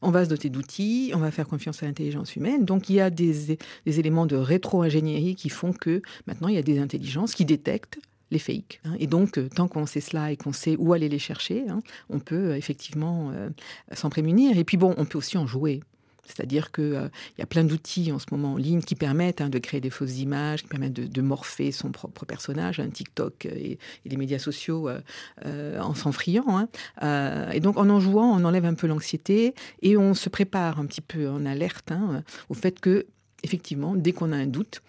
on 0.00 0.10
va 0.10 0.24
se 0.24 0.30
doter 0.30 0.48
d'outils, 0.48 1.12
on 1.14 1.18
va 1.18 1.30
faire 1.30 1.46
confiance 1.46 1.82
à 1.82 1.86
l'intelligence 1.86 2.36
humaine. 2.36 2.64
Donc 2.64 2.88
il 2.88 2.96
y 2.96 3.00
a 3.00 3.10
des, 3.10 3.58
des 3.84 4.00
éléments 4.00 4.26
de 4.26 4.36
rétro-ingénierie 4.36 5.34
qui 5.34 5.48
font 5.48 5.72
que 5.72 6.02
maintenant 6.26 6.48
il 6.48 6.54
y 6.54 6.58
a 6.58 6.62
des 6.62 6.78
intelligences 6.78 7.34
qui 7.34 7.44
détectent 7.44 7.98
les 8.30 8.38
fakes. 8.38 8.80
Hein. 8.84 8.94
Et 8.98 9.06
donc, 9.06 9.38
euh, 9.38 9.48
tant 9.48 9.68
qu'on 9.68 9.86
sait 9.86 10.00
cela 10.00 10.32
et 10.32 10.36
qu'on 10.36 10.52
sait 10.52 10.76
où 10.78 10.92
aller 10.92 11.08
les 11.08 11.18
chercher, 11.18 11.64
hein, 11.68 11.80
on 12.10 12.18
peut 12.20 12.50
euh, 12.50 12.56
effectivement 12.56 13.30
euh, 13.34 13.48
s'en 13.94 14.10
prémunir. 14.10 14.58
Et 14.58 14.64
puis 14.64 14.76
bon, 14.76 14.94
on 14.98 15.04
peut 15.04 15.18
aussi 15.18 15.38
en 15.38 15.46
jouer. 15.46 15.80
C'est-à-dire 16.24 16.72
qu'il 16.72 17.10
y 17.38 17.42
a 17.42 17.46
plein 17.46 17.64
d'outils 17.64 18.12
en 18.12 18.18
ce 18.18 18.26
moment 18.32 18.52
en 18.52 18.56
ligne 18.58 18.82
qui 18.82 18.94
permettent 18.94 19.40
hein, 19.40 19.48
de 19.48 19.58
créer 19.58 19.80
des 19.80 19.88
fausses 19.88 20.18
images, 20.18 20.62
qui 20.62 20.68
permettent 20.68 20.92
de, 20.92 21.22
morpher 21.22 21.72
son 21.72 21.90
propre 21.90 22.26
personnage, 22.26 22.80
un 22.80 22.90
TikTok 22.90 23.46
et, 23.46 23.78
les 24.04 24.16
médias 24.18 24.38
sociaux 24.38 24.90
en 25.46 25.94
s'en 25.94 26.12
friant. 26.12 26.68
et 27.00 27.60
donc 27.60 27.78
en 27.78 27.88
en 27.88 27.98
jouant, 27.98 28.38
on 28.38 28.44
enlève 28.44 28.66
un 28.66 28.74
peu 28.74 28.86
l'anxiété 28.86 29.54
et 29.80 29.96
on 29.96 30.12
se 30.12 30.28
prépare 30.28 30.78
un 30.78 30.84
petit 30.84 31.00
peu 31.00 31.30
en 31.30 31.46
alerte 31.46 31.94
au 32.50 32.54
fait 32.54 32.78
que, 32.78 33.06
effectivement, 33.42 33.96
dès 33.96 34.12
qu'on 34.12 34.30
a 34.30 34.36
un 34.36 34.46
doute, 34.46 34.82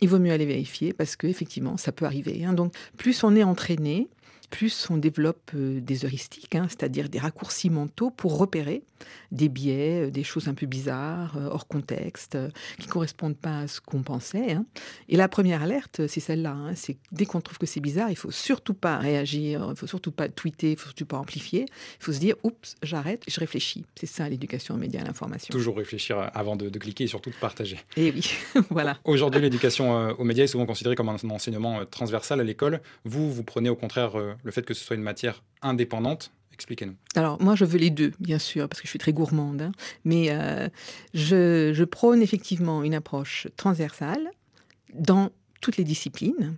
il 0.00 0.08
vaut 0.08 0.18
mieux 0.18 0.32
aller 0.32 0.46
vérifier 0.46 0.92
parce 0.92 1.16
que 1.16 1.26
effectivement, 1.26 1.76
ça 1.76 1.92
peut 1.92 2.04
arriver. 2.04 2.44
Hein. 2.44 2.52
Donc, 2.52 2.74
plus 2.96 3.22
on 3.24 3.36
est 3.36 3.42
entraîné, 3.42 4.08
plus 4.52 4.90
on 4.90 4.98
développe 4.98 5.50
euh, 5.54 5.80
des 5.80 6.04
heuristiques, 6.04 6.54
hein, 6.54 6.66
c'est-à-dire 6.68 7.08
des 7.08 7.18
raccourcis 7.18 7.70
mentaux 7.70 8.10
pour 8.10 8.36
repérer 8.36 8.82
des 9.32 9.48
biais, 9.48 10.06
euh, 10.06 10.10
des 10.10 10.22
choses 10.22 10.46
un 10.46 10.54
peu 10.54 10.66
bizarres, 10.66 11.36
euh, 11.38 11.48
hors 11.50 11.66
contexte, 11.66 12.38
qui 12.78 12.86
correspondent 12.86 13.36
pas 13.36 13.60
à 13.60 13.66
ce 13.66 13.80
qu'on 13.80 14.02
pensait. 14.02 14.52
Hein. 14.52 14.66
Et 15.08 15.16
la 15.16 15.26
première 15.28 15.62
alerte, 15.62 16.06
c'est 16.06 16.20
celle-là. 16.20 16.52
Hein, 16.52 16.74
c'est 16.76 16.98
dès 17.12 17.24
qu'on 17.24 17.40
trouve 17.40 17.56
que 17.56 17.64
c'est 17.64 17.80
bizarre, 17.80 18.10
il 18.10 18.16
faut 18.16 18.30
surtout 18.30 18.74
pas 18.74 18.98
réagir, 18.98 19.66
il 19.70 19.76
faut 19.76 19.86
surtout 19.86 20.12
pas 20.12 20.28
tweeter, 20.28 20.72
il 20.72 20.76
faut 20.76 20.88
surtout 20.88 21.06
pas 21.06 21.16
amplifier. 21.16 21.64
Il 22.00 22.04
faut 22.04 22.12
se 22.12 22.20
dire, 22.20 22.36
oups, 22.42 22.76
j'arrête, 22.82 23.24
je 23.26 23.40
réfléchis. 23.40 23.86
C'est 23.96 24.06
ça 24.06 24.28
l'éducation 24.28 24.74
aux 24.74 24.78
médias 24.78 25.00
à 25.00 25.04
l'information. 25.04 25.50
Toujours 25.50 25.78
réfléchir 25.78 26.30
avant 26.34 26.56
de, 26.56 26.68
de, 26.68 26.78
cliquer 26.78 27.04
et 27.04 27.08
surtout 27.08 27.30
de 27.30 27.36
partager. 27.36 27.78
Et 27.96 28.08
eh 28.08 28.12
oui, 28.12 28.34
voilà. 28.70 28.98
Aujourd'hui, 29.04 29.40
l'éducation 29.40 30.10
aux 30.10 30.24
médias 30.24 30.44
est 30.44 30.48
souvent 30.48 30.66
considérée 30.66 30.94
comme 30.94 31.08
un 31.08 31.16
enseignement 31.30 31.86
transversal 31.86 32.38
à 32.38 32.44
l'école. 32.44 32.82
Vous, 33.06 33.32
vous 33.32 33.42
prenez 33.42 33.70
au 33.70 33.76
contraire 33.76 34.12
le 34.42 34.50
fait 34.50 34.62
que 34.62 34.74
ce 34.74 34.84
soit 34.84 34.96
une 34.96 35.02
matière 35.02 35.42
indépendante 35.62 36.32
Expliquez-nous. 36.52 36.94
Alors, 37.16 37.42
moi, 37.42 37.56
je 37.56 37.64
veux 37.64 37.78
les 37.78 37.90
deux, 37.90 38.12
bien 38.20 38.38
sûr, 38.38 38.68
parce 38.68 38.80
que 38.80 38.86
je 38.86 38.90
suis 38.90 38.98
très 38.98 39.12
gourmande. 39.12 39.62
Hein. 39.62 39.72
mais 40.04 40.28
euh, 40.30 40.68
je, 41.14 41.72
je, 41.74 41.84
prône 41.84 42.22
effectivement 42.22 42.84
une 42.84 42.94
approche 42.94 43.48
transversale 43.56 44.30
dans 44.94 45.30
toutes 45.60 45.76
les 45.76 45.84
disciplines 45.84 46.56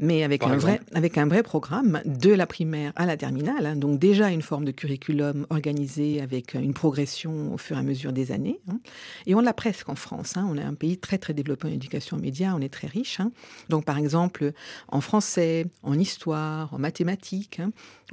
mais 0.00 0.24
avec 0.24 0.42
un, 0.42 0.56
vrai, 0.56 0.80
avec 0.92 1.18
un 1.18 1.26
vrai 1.26 1.42
programme 1.42 2.00
de 2.04 2.30
la 2.30 2.46
primaire 2.46 2.92
à 2.96 3.06
la 3.06 3.16
terminale. 3.16 3.66
Hein. 3.66 3.76
donc 3.76 3.98
déjà 3.98 4.30
une 4.30 4.42
forme 4.42 4.64
de 4.64 4.72
curriculum 4.72 5.46
organisé 5.50 6.20
avec 6.20 6.54
une 6.54 6.74
progression 6.74 7.54
au 7.54 7.58
fur 7.58 7.76
et 7.76 7.80
à 7.80 7.82
mesure 7.82 8.12
des 8.12 8.32
années. 8.32 8.60
Hein. 8.68 8.80
et 9.26 9.34
on 9.34 9.40
l'a 9.40 9.52
presque 9.52 9.88
en 9.88 9.94
France. 9.94 10.36
Hein. 10.36 10.46
on 10.50 10.56
est 10.56 10.62
un 10.62 10.74
pays 10.74 10.98
très 10.98 11.18
très 11.18 11.34
développé 11.34 11.68
en 11.68 11.72
éducation 11.72 12.16
média, 12.16 12.54
on 12.56 12.60
est 12.60 12.72
très 12.72 12.88
riche. 12.88 13.20
donc 13.68 13.84
par 13.84 13.98
exemple 13.98 14.52
en 14.88 15.00
français, 15.00 15.66
en 15.82 15.98
histoire, 15.98 16.74
en 16.74 16.78
mathématiques, 16.78 17.60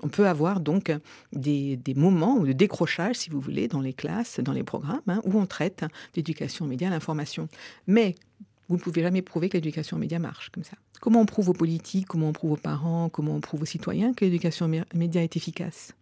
on 0.03 0.07
peut 0.07 0.27
avoir 0.27 0.59
donc 0.59 0.91
des, 1.33 1.77
des 1.77 1.93
moments 1.93 2.39
de 2.39 2.51
décrochage, 2.53 3.15
si 3.15 3.29
vous 3.29 3.39
voulez, 3.39 3.67
dans 3.67 3.81
les 3.81 3.93
classes, 3.93 4.39
dans 4.39 4.53
les 4.53 4.63
programmes, 4.63 5.21
où 5.23 5.39
on 5.39 5.45
traite 5.45 5.85
d'éducation 6.13 6.65
média, 6.65 6.89
l'information. 6.89 7.47
Mais 7.87 8.15
vous 8.69 8.77
ne 8.77 8.81
pouvez 8.81 9.01
jamais 9.01 9.21
prouver 9.21 9.49
que 9.49 9.57
l'éducation 9.57 9.97
média 9.97 10.17
marche 10.19 10.49
comme 10.49 10.63
ça. 10.63 10.77
Comment 11.01 11.21
on 11.21 11.25
prouve 11.25 11.49
aux 11.49 11.53
politiques, 11.53 12.05
comment 12.05 12.29
on 12.29 12.31
prouve 12.31 12.51
aux 12.51 12.57
parents, 12.57 13.09
comment 13.09 13.35
on 13.35 13.41
prouve 13.41 13.63
aux 13.63 13.65
citoyens 13.65 14.13
que 14.13 14.23
l'éducation 14.23 14.69
média 14.93 15.23
est 15.23 15.35
efficace? 15.35 15.93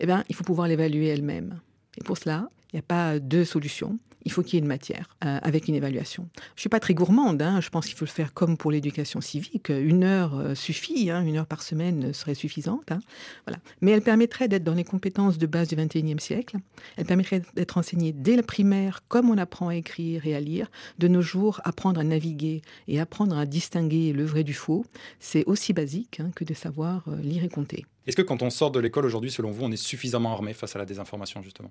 Eh 0.00 0.06
bien, 0.06 0.24
il 0.30 0.34
faut 0.34 0.42
pouvoir 0.42 0.66
l'évaluer 0.68 1.08
elle-même. 1.08 1.60
Et 1.98 2.02
pour 2.02 2.16
cela, 2.16 2.48
il 2.72 2.76
n'y 2.76 2.80
a 2.80 2.82
pas 2.82 3.18
deux 3.18 3.44
solutions 3.44 3.98
il 4.24 4.32
faut 4.32 4.42
qu'il 4.42 4.54
y 4.54 4.56
ait 4.56 4.60
une 4.60 4.66
matière 4.66 5.16
euh, 5.24 5.38
avec 5.42 5.68
une 5.68 5.74
évaluation. 5.74 6.28
Je 6.36 6.40
ne 6.40 6.60
suis 6.60 6.68
pas 6.68 6.80
très 6.80 6.94
gourmande, 6.94 7.40
hein. 7.42 7.60
je 7.60 7.68
pense 7.70 7.86
qu'il 7.86 7.96
faut 7.96 8.04
le 8.04 8.10
faire 8.10 8.34
comme 8.34 8.56
pour 8.56 8.70
l'éducation 8.70 9.20
civique. 9.20 9.68
Une 9.70 10.04
heure 10.04 10.38
euh, 10.38 10.54
suffit, 10.54 11.10
hein. 11.10 11.24
une 11.24 11.36
heure 11.36 11.46
par 11.46 11.62
semaine 11.62 12.12
serait 12.12 12.34
suffisante. 12.34 12.90
Hein. 12.92 13.00
Voilà. 13.46 13.58
Mais 13.80 13.92
elle 13.92 14.02
permettrait 14.02 14.48
d'être 14.48 14.64
dans 14.64 14.74
les 14.74 14.84
compétences 14.84 15.38
de 15.38 15.46
base 15.46 15.68
du 15.68 15.76
XXIe 15.76 16.20
siècle. 16.20 16.56
Elle 16.96 17.06
permettrait 17.06 17.42
d'être 17.54 17.78
enseignée 17.78 18.12
dès 18.12 18.36
la 18.36 18.42
primaire, 18.42 19.02
comme 19.08 19.30
on 19.30 19.38
apprend 19.38 19.68
à 19.68 19.76
écrire 19.76 20.26
et 20.26 20.34
à 20.34 20.40
lire. 20.40 20.70
De 20.98 21.08
nos 21.08 21.22
jours, 21.22 21.60
apprendre 21.64 22.00
à 22.00 22.04
naviguer 22.04 22.62
et 22.86 23.00
apprendre 23.00 23.36
à 23.36 23.46
distinguer 23.46 24.12
le 24.12 24.24
vrai 24.24 24.44
du 24.44 24.54
faux, 24.54 24.84
c'est 25.20 25.44
aussi 25.46 25.72
basique 25.72 26.20
que 26.34 26.44
de 26.44 26.54
savoir 26.54 27.04
euh, 27.08 27.16
lire 27.20 27.44
et 27.44 27.48
compter. 27.48 27.86
Est-ce 28.06 28.16
que 28.16 28.22
quand 28.22 28.42
on 28.42 28.50
sort 28.50 28.70
de 28.70 28.80
l'école 28.80 29.04
aujourd'hui, 29.04 29.30
selon 29.30 29.50
vous, 29.50 29.64
on 29.64 29.70
est 29.70 29.76
suffisamment 29.76 30.32
armé 30.32 30.54
face 30.54 30.74
à 30.74 30.78
la 30.78 30.86
désinformation, 30.86 31.42
justement? 31.42 31.70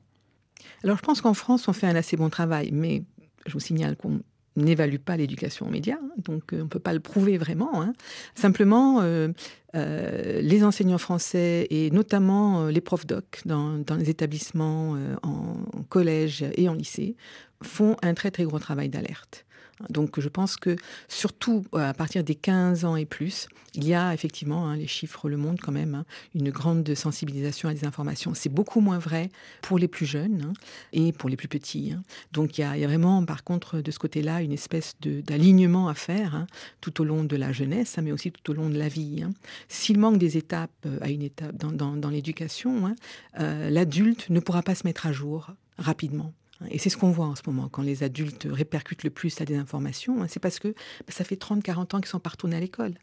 Alors 0.83 0.97
je 0.97 1.01
pense 1.01 1.21
qu'en 1.21 1.33
France, 1.33 1.67
on 1.67 1.73
fait 1.73 1.87
un 1.87 1.95
assez 1.95 2.17
bon 2.17 2.29
travail, 2.29 2.69
mais 2.71 3.03
je 3.45 3.53
vous 3.53 3.59
signale 3.59 3.95
qu'on 3.95 4.21
n'évalue 4.57 4.97
pas 4.97 5.15
l'éducation 5.17 5.67
aux 5.67 5.69
médias, 5.69 5.97
hein, 6.01 6.09
donc 6.17 6.53
euh, 6.53 6.61
on 6.61 6.63
ne 6.63 6.69
peut 6.69 6.79
pas 6.79 6.93
le 6.93 6.99
prouver 6.99 7.37
vraiment. 7.37 7.81
Hein. 7.81 7.93
Simplement, 8.35 9.01
euh, 9.01 9.29
euh, 9.75 10.41
les 10.41 10.63
enseignants 10.63 10.97
français 10.97 11.67
et 11.69 11.91
notamment 11.91 12.67
les 12.67 12.81
profs 12.81 13.05
doc 13.05 13.41
dans, 13.45 13.83
les 13.97 14.09
établissements 14.09 14.97
en 15.21 15.83
collège 15.89 16.45
et 16.55 16.67
en 16.67 16.73
lycée 16.73 17.15
font 17.63 17.97
un 18.01 18.13
très 18.13 18.31
très 18.31 18.43
gros 18.43 18.59
travail 18.59 18.89
d'alerte. 18.89 19.45
Donc 19.89 20.19
je 20.19 20.29
pense 20.29 20.55
que 20.55 20.75
surtout 21.07 21.65
à 21.73 21.93
partir 21.93 22.23
des 22.23 22.35
15 22.35 22.85
ans 22.85 22.95
et 22.95 23.05
plus, 23.05 23.47
il 23.75 23.87
y 23.87 23.93
a 23.93 24.13
effectivement, 24.13 24.67
hein, 24.67 24.75
les 24.75 24.87
chiffres 24.87 25.29
le 25.29 25.37
montrent 25.37 25.63
quand 25.63 25.71
même, 25.71 25.93
hein, 25.93 26.05
une 26.33 26.49
grande 26.49 26.95
sensibilisation 26.95 27.69
à 27.69 27.73
des 27.73 27.85
informations. 27.85 28.33
C'est 28.33 28.49
beaucoup 28.49 28.79
moins 28.79 28.97
vrai 28.97 29.29
pour 29.61 29.77
les 29.77 29.87
plus 29.87 30.07
jeunes 30.07 30.47
hein, 30.47 30.53
et 30.93 31.11
pour 31.11 31.29
les 31.29 31.35
plus 31.35 31.47
petits. 31.47 31.93
Donc 32.31 32.57
il 32.57 32.61
y, 32.61 32.63
a, 32.63 32.87
vraiment 32.87 33.23
par 33.23 33.43
contre 33.43 33.79
de 33.81 33.91
ce 33.91 33.99
côté-là 33.99 34.41
une 34.41 34.51
espèce 34.53 34.95
d'alignement 35.01 35.89
à 35.89 35.93
faire 35.93 36.47
tout 36.81 37.01
au 37.01 37.03
long 37.03 37.23
de 37.23 37.35
la 37.35 37.51
jeunesse, 37.51 37.99
mais 38.01 38.11
aussi 38.11 38.31
tout 38.31 38.51
au 38.51 38.53
long 38.55 38.69
de 38.69 38.77
la 38.77 38.87
vie. 38.87 39.25
S'il 39.67 39.99
manque 39.99 40.17
des 40.17 40.37
étapes 40.37 40.71
euh, 40.85 40.97
à 41.01 41.09
une 41.09 41.21
étape 41.21 41.55
dans, 41.55 42.09
l'éducation, 42.09 42.95
euh, 43.39 43.69
l'adulte 43.69 44.29
ne 44.29 44.39
pourra 44.39 44.63
pas 44.63 44.73
se 44.75 44.87
mettre 44.87 45.05
à 45.05 45.11
jour 45.11 45.51
rapidement. 45.77 46.33
Et 46.69 46.79
c'est 46.79 46.89
ce 46.89 46.97
qu'on 46.97 47.11
voit 47.11 47.27
en 47.27 47.35
ce 47.35 47.43
moment, 47.45 47.69
quand 47.69 47.83
les 47.83 48.03
adultes 48.03 48.47
répercutent 48.49 49.03
le 49.03 49.09
plus 49.09 49.39
à 49.41 49.45
des 49.45 49.55
informations, 49.55 50.21
hein, 50.21 50.27
c'est 50.27 50.39
parce 50.39 50.59
que 50.59 50.69
bah, 50.69 51.09
ça 51.09 51.23
fait 51.23 51.41
30-40 51.41 51.95
ans 51.95 51.99
qu'ils 51.99 52.07
sont 52.07 52.19
pas 52.19 52.31
retournés 52.31 52.57
à 52.57 52.59
l'école. 52.59 52.95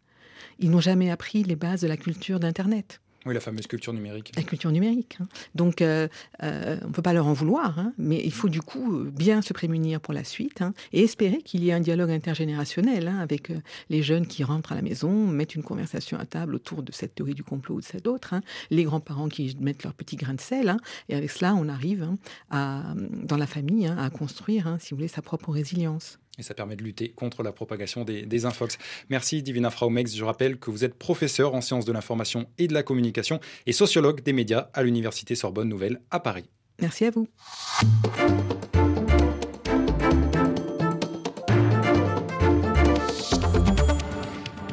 Ils 0.59 0.71
n'ont 0.71 0.81
jamais 0.81 1.11
appris 1.11 1.43
les 1.45 1.57
bases 1.57 1.81
de 1.81 1.89
la 1.89 1.97
culture 1.97 2.41
d'Internet. 2.41 3.01
Oui, 3.27 3.33
la 3.33 3.41
fameuse 3.41 3.67
culture 3.67 3.93
numérique. 3.95 4.33
La 4.37 4.43
culture 4.43 4.71
numérique. 4.71 5.17
Hein. 5.21 5.27
Donc, 5.55 5.81
euh, 5.81 6.09
euh, 6.43 6.77
on 6.83 6.89
ne 6.89 6.93
peut 6.93 7.01
pas 7.01 7.15
leur 7.15 7.27
en 7.27 7.33
vouloir, 7.33 7.79
hein, 7.79 7.95
mais 7.97 8.21
il 8.23 8.33
faut 8.33 8.51
du 8.51 8.61
coup 8.61 8.99
euh, 8.99 9.11
bien 9.11 9.41
se 9.41 9.55
prémunir 9.55 10.01
pour 10.01 10.13
la 10.13 10.25
suite 10.25 10.61
hein, 10.61 10.75
et 10.93 11.03
espérer 11.03 11.39
qu'il 11.39 11.65
y 11.65 11.71
ait 11.71 11.73
un 11.73 11.81
dialogue 11.81 12.11
intergénérationnel 12.11 13.09
avec 13.09 13.51
les 13.89 14.03
jeunes 14.03 14.27
qui 14.27 14.45
rentrent 14.45 14.73
à 14.73 14.75
la 14.75 14.83
maison, 14.83 15.27
mettent 15.27 15.55
une 15.55 15.63
conversation 15.63 16.19
à 16.19 16.27
table 16.27 16.55
autour 16.55 16.83
de 16.83 16.93
cette 16.93 17.15
théorie 17.15 17.35
du 17.35 17.45
complot 17.45 17.77
ou 17.77 17.81
de 17.81 17.85
cette 17.85 18.07
autre, 18.07 18.35
les 18.71 18.85
grands-parents 18.85 19.29
qui 19.29 19.57
mettent 19.59 19.85
leur 19.85 19.95
petit 19.95 20.17
grain 20.17 20.35
de 20.35 20.41
sel, 20.41 20.77
et 21.09 21.15
avec 21.15 21.31
cela, 21.31 21.55
on 21.55 21.69
arrive 21.69 22.09
à, 22.51 22.83
dans 22.95 23.37
la 23.37 23.47
famille 23.47 23.87
à 23.87 24.11
construire, 24.11 24.77
si 24.81 24.91
vous 24.91 24.99
voulez, 24.99 25.09
sa 25.09 25.23
propre 25.23 25.51
résilience. 25.51 26.19
Et 26.39 26.43
ça 26.43 26.55
permet 26.55 26.77
de 26.77 26.83
lutter 26.83 27.11
contre 27.11 27.43
la 27.43 27.53
propagation 27.53 28.05
des, 28.05 28.47
infox. 28.47 28.79
Merci 29.09 29.43
Divina 29.43 29.71
Fraumex. 29.71 30.15
Je 30.15 30.25
rappelle 30.25 30.59
que 30.59 30.71
vous 30.71 30.85
êtes 30.85 30.95
professeur 30.95 31.55
en 31.55 31.61
sciences 31.61 31.85
de 31.85 31.93
l'information 31.93 32.47
et 32.59 32.67
de 32.67 32.75
la 32.75 32.83
communication 32.83 33.41
et 33.67 33.73
sociologue 33.73 34.23
des 34.23 34.33
médias 34.33 34.69
à 34.75 34.83
l'Université 34.83 35.35
Sorbonne 35.35 35.69
Nouvelle 35.69 36.01
à 36.11 36.21
Paris. 36.21 36.45
Merci 36.81 37.05
à 37.05 37.11
vous. 37.11 37.29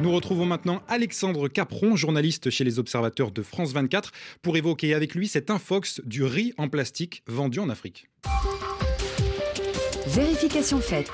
Nous 0.02 0.12
retrouvons 0.12 0.46
maintenant 0.46 0.82
Alexandre 0.88 1.46
Capron, 1.46 1.94
journaliste 1.94 2.50
chez 2.50 2.64
les 2.64 2.80
observateurs 2.80 3.30
de 3.30 3.40
France 3.42 3.72
24, 3.72 4.10
pour 4.42 4.56
évoquer 4.56 4.94
avec 4.94 5.14
lui 5.14 5.28
cet 5.28 5.48
infox 5.48 6.00
du 6.04 6.24
riz 6.24 6.52
en 6.58 6.68
plastique 6.68 7.22
vendu 7.28 7.60
en 7.60 7.68
Afrique. 7.68 8.08
Vérification 10.08 10.80
faite. 10.80 11.12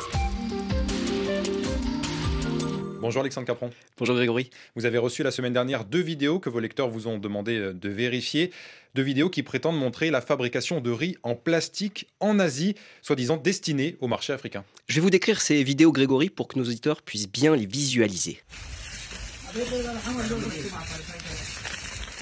Bonjour 3.00 3.20
Alexandre 3.20 3.46
Capron. 3.46 3.70
Bonjour 3.96 4.16
Grégory. 4.16 4.50
Vous 4.74 4.84
avez 4.84 4.98
reçu 4.98 5.22
la 5.22 5.30
semaine 5.30 5.52
dernière 5.52 5.84
deux 5.84 6.00
vidéos 6.00 6.40
que 6.40 6.50
vos 6.50 6.58
lecteurs 6.58 6.88
vous 6.88 7.06
ont 7.06 7.18
demandé 7.18 7.56
euh, 7.56 7.72
de 7.72 7.88
vérifier. 7.88 8.50
Deux 8.96 9.02
vidéos 9.02 9.30
qui 9.30 9.44
prétendent 9.44 9.78
montrer 9.78 10.10
la 10.10 10.20
fabrication 10.20 10.80
de 10.80 10.90
riz 10.90 11.16
en 11.22 11.36
plastique 11.36 12.08
en 12.18 12.40
Asie, 12.40 12.74
soi-disant 13.02 13.36
destinées 13.36 13.96
au 14.00 14.08
marché 14.08 14.32
africain. 14.32 14.64
Je 14.88 14.96
vais 14.96 15.00
vous 15.00 15.10
décrire 15.10 15.40
ces 15.40 15.62
vidéos 15.62 15.92
Grégory 15.92 16.28
pour 16.28 16.48
que 16.48 16.58
nos 16.58 16.64
auditeurs 16.64 17.02
puissent 17.02 17.30
bien 17.30 17.54
les 17.54 17.66
visualiser. 17.66 18.40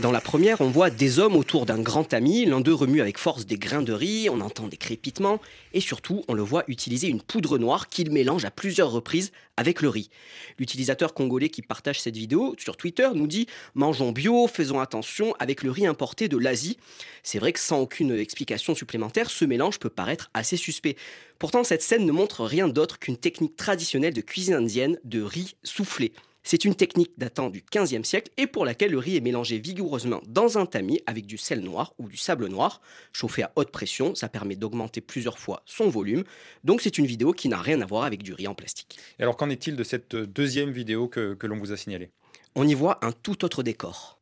Dans 0.00 0.12
la 0.12 0.20
première, 0.20 0.60
on 0.60 0.68
voit 0.68 0.90
des 0.90 1.20
hommes 1.20 1.36
autour 1.36 1.64
d'un 1.64 1.80
grand 1.80 2.04
tamis, 2.04 2.44
l'un 2.44 2.60
d'eux 2.60 2.74
remue 2.74 3.00
avec 3.00 3.16
force 3.16 3.46
des 3.46 3.56
grains 3.56 3.80
de 3.80 3.94
riz, 3.94 4.28
on 4.28 4.42
entend 4.42 4.68
des 4.68 4.76
crépitements, 4.76 5.40
et 5.72 5.80
surtout, 5.80 6.22
on 6.28 6.34
le 6.34 6.42
voit 6.42 6.64
utiliser 6.68 7.08
une 7.08 7.22
poudre 7.22 7.56
noire 7.56 7.88
qu'il 7.88 8.10
mélange 8.10 8.44
à 8.44 8.50
plusieurs 8.50 8.90
reprises 8.90 9.32
avec 9.56 9.80
le 9.80 9.88
riz. 9.88 10.10
L'utilisateur 10.58 11.14
congolais 11.14 11.48
qui 11.48 11.62
partage 11.62 11.98
cette 11.98 12.16
vidéo 12.16 12.54
sur 12.58 12.76
Twitter 12.76 13.08
nous 13.14 13.26
dit 13.26 13.46
Mangeons 13.74 14.12
bio, 14.12 14.46
faisons 14.48 14.80
attention 14.80 15.34
avec 15.38 15.62
le 15.62 15.70
riz 15.70 15.86
importé 15.86 16.28
de 16.28 16.36
l'Asie. 16.36 16.76
C'est 17.22 17.38
vrai 17.38 17.54
que 17.54 17.60
sans 17.60 17.80
aucune 17.80 18.18
explication 18.18 18.74
supplémentaire, 18.74 19.30
ce 19.30 19.46
mélange 19.46 19.78
peut 19.78 19.88
paraître 19.88 20.30
assez 20.34 20.58
suspect. 20.58 20.96
Pourtant, 21.38 21.64
cette 21.64 21.82
scène 21.82 22.04
ne 22.04 22.12
montre 22.12 22.44
rien 22.44 22.68
d'autre 22.68 22.98
qu'une 22.98 23.16
technique 23.16 23.56
traditionnelle 23.56 24.12
de 24.12 24.20
cuisine 24.20 24.54
indienne 24.54 24.98
de 25.04 25.22
riz 25.22 25.56
soufflé. 25.64 26.12
C'est 26.48 26.64
une 26.64 26.76
technique 26.76 27.10
datant 27.18 27.50
du 27.50 27.60
15e 27.60 28.04
siècle 28.04 28.30
et 28.36 28.46
pour 28.46 28.64
laquelle 28.64 28.92
le 28.92 28.98
riz 28.98 29.16
est 29.16 29.20
mélangé 29.20 29.58
vigoureusement 29.58 30.22
dans 30.28 30.58
un 30.58 30.64
tamis 30.64 31.00
avec 31.06 31.26
du 31.26 31.38
sel 31.38 31.58
noir 31.58 31.92
ou 31.98 32.08
du 32.08 32.16
sable 32.16 32.46
noir. 32.46 32.80
Chauffé 33.12 33.42
à 33.42 33.50
haute 33.56 33.72
pression, 33.72 34.14
ça 34.14 34.28
permet 34.28 34.54
d'augmenter 34.54 35.00
plusieurs 35.00 35.40
fois 35.40 35.64
son 35.66 35.88
volume. 35.88 36.22
Donc 36.62 36.82
c'est 36.82 36.98
une 36.98 37.06
vidéo 37.06 37.32
qui 37.32 37.48
n'a 37.48 37.60
rien 37.60 37.80
à 37.80 37.84
voir 37.84 38.04
avec 38.04 38.22
du 38.22 38.32
riz 38.32 38.46
en 38.46 38.54
plastique. 38.54 38.96
Et 39.18 39.24
alors 39.24 39.36
qu'en 39.36 39.50
est-il 39.50 39.74
de 39.74 39.82
cette 39.82 40.14
deuxième 40.14 40.70
vidéo 40.70 41.08
que, 41.08 41.34
que 41.34 41.48
l'on 41.48 41.58
vous 41.58 41.72
a 41.72 41.76
signalée? 41.76 42.10
On 42.54 42.64
y 42.64 42.74
voit 42.74 43.04
un 43.04 43.10
tout 43.10 43.44
autre 43.44 43.64
décor. 43.64 44.20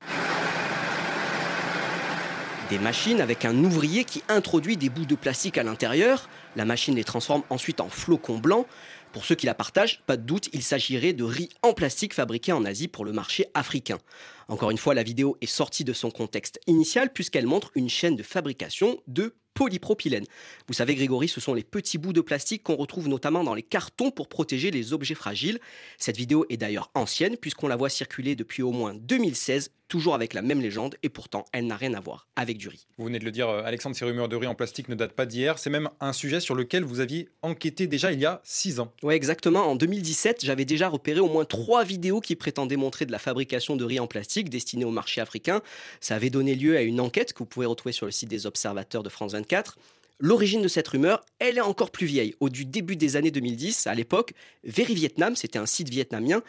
Des 2.70 2.78
machines 2.78 3.20
avec 3.20 3.44
un 3.44 3.54
ouvrier 3.62 4.04
qui 4.04 4.22
introduit 4.30 4.78
des 4.78 4.88
bouts 4.88 5.04
de 5.04 5.14
plastique 5.14 5.58
à 5.58 5.62
l'intérieur. 5.62 6.30
La 6.56 6.64
machine 6.64 6.94
les 6.94 7.04
transforme 7.04 7.42
ensuite 7.50 7.82
en 7.82 7.90
flocons 7.90 8.38
blancs. 8.38 8.66
Pour 9.14 9.24
ceux 9.24 9.36
qui 9.36 9.46
la 9.46 9.54
partagent, 9.54 10.02
pas 10.06 10.16
de 10.16 10.24
doute, 10.24 10.48
il 10.52 10.64
s'agirait 10.64 11.12
de 11.12 11.22
riz 11.22 11.48
en 11.62 11.72
plastique 11.72 12.14
fabriqué 12.14 12.50
en 12.50 12.64
Asie 12.64 12.88
pour 12.88 13.04
le 13.04 13.12
marché 13.12 13.46
africain. 13.54 14.00
Encore 14.48 14.72
une 14.72 14.76
fois, 14.76 14.92
la 14.92 15.04
vidéo 15.04 15.38
est 15.40 15.46
sortie 15.46 15.84
de 15.84 15.92
son 15.92 16.10
contexte 16.10 16.58
initial 16.66 17.12
puisqu'elle 17.12 17.46
montre 17.46 17.70
une 17.76 17.88
chaîne 17.88 18.16
de 18.16 18.24
fabrication 18.24 19.00
de 19.06 19.36
polypropylène. 19.54 20.24
Vous 20.66 20.74
savez, 20.74 20.96
Grégory, 20.96 21.28
ce 21.28 21.40
sont 21.40 21.54
les 21.54 21.62
petits 21.62 21.96
bouts 21.96 22.12
de 22.12 22.22
plastique 22.22 22.64
qu'on 22.64 22.74
retrouve 22.74 23.06
notamment 23.06 23.44
dans 23.44 23.54
les 23.54 23.62
cartons 23.62 24.10
pour 24.10 24.28
protéger 24.28 24.72
les 24.72 24.92
objets 24.92 25.14
fragiles. 25.14 25.60
Cette 25.96 26.16
vidéo 26.16 26.44
est 26.48 26.56
d'ailleurs 26.56 26.90
ancienne 26.96 27.36
puisqu'on 27.36 27.68
la 27.68 27.76
voit 27.76 27.90
circuler 27.90 28.34
depuis 28.34 28.64
au 28.64 28.72
moins 28.72 28.94
2016 28.94 29.70
toujours 29.94 30.16
avec 30.16 30.34
la 30.34 30.42
même 30.42 30.60
légende, 30.60 30.96
et 31.04 31.08
pourtant 31.08 31.44
elle 31.52 31.68
n'a 31.68 31.76
rien 31.76 31.94
à 31.94 32.00
voir 32.00 32.26
avec 32.34 32.58
du 32.58 32.66
riz. 32.66 32.88
Vous 32.98 33.04
venez 33.04 33.20
de 33.20 33.24
le 33.24 33.30
dire, 33.30 33.48
euh, 33.48 33.62
Alexandre, 33.64 33.94
ces 33.94 34.04
rumeurs 34.04 34.28
de 34.28 34.34
riz 34.34 34.48
en 34.48 34.56
plastique 34.56 34.88
ne 34.88 34.96
datent 34.96 35.12
pas 35.12 35.24
d'hier, 35.24 35.56
c'est 35.56 35.70
même 35.70 35.88
un 36.00 36.12
sujet 36.12 36.40
sur 36.40 36.56
lequel 36.56 36.82
vous 36.82 36.98
aviez 36.98 37.28
enquêté 37.42 37.86
déjà 37.86 38.10
il 38.10 38.18
y 38.18 38.26
a 38.26 38.40
six 38.42 38.80
ans. 38.80 38.92
Oui, 39.04 39.14
exactement. 39.14 39.60
En 39.60 39.76
2017, 39.76 40.44
j'avais 40.44 40.64
déjà 40.64 40.88
repéré 40.88 41.20
au 41.20 41.28
moins 41.28 41.44
trois 41.44 41.84
vidéos 41.84 42.20
qui 42.20 42.34
prétendaient 42.34 42.74
montrer 42.74 43.06
de 43.06 43.12
la 43.12 43.20
fabrication 43.20 43.76
de 43.76 43.84
riz 43.84 44.00
en 44.00 44.08
plastique 44.08 44.50
destiné 44.50 44.84
au 44.84 44.90
marché 44.90 45.20
africain. 45.20 45.62
Ça 46.00 46.16
avait 46.16 46.28
donné 46.28 46.56
lieu 46.56 46.76
à 46.76 46.82
une 46.82 47.00
enquête 47.00 47.32
que 47.32 47.38
vous 47.38 47.46
pouvez 47.46 47.66
retrouver 47.66 47.92
sur 47.92 48.06
le 48.06 48.10
site 48.10 48.28
des 48.28 48.46
observateurs 48.46 49.04
de 49.04 49.08
France 49.08 49.30
24. 49.30 49.76
L'origine 50.20 50.62
de 50.62 50.68
cette 50.68 50.86
rumeur, 50.88 51.24
elle 51.40 51.58
est 51.58 51.60
encore 51.60 51.90
plus 51.90 52.06
vieille. 52.06 52.34
Au 52.40 52.48
du 52.48 52.64
début 52.64 52.96
des 52.96 53.16
années 53.16 53.32
2010, 53.32 53.86
à 53.88 53.94
l'époque, 53.94 54.32
Very 54.64 54.94
Vietnam, 54.94 55.34
c'était 55.34 55.58
un 55.58 55.66
site 55.66 55.88
vietnamien, 55.88 56.42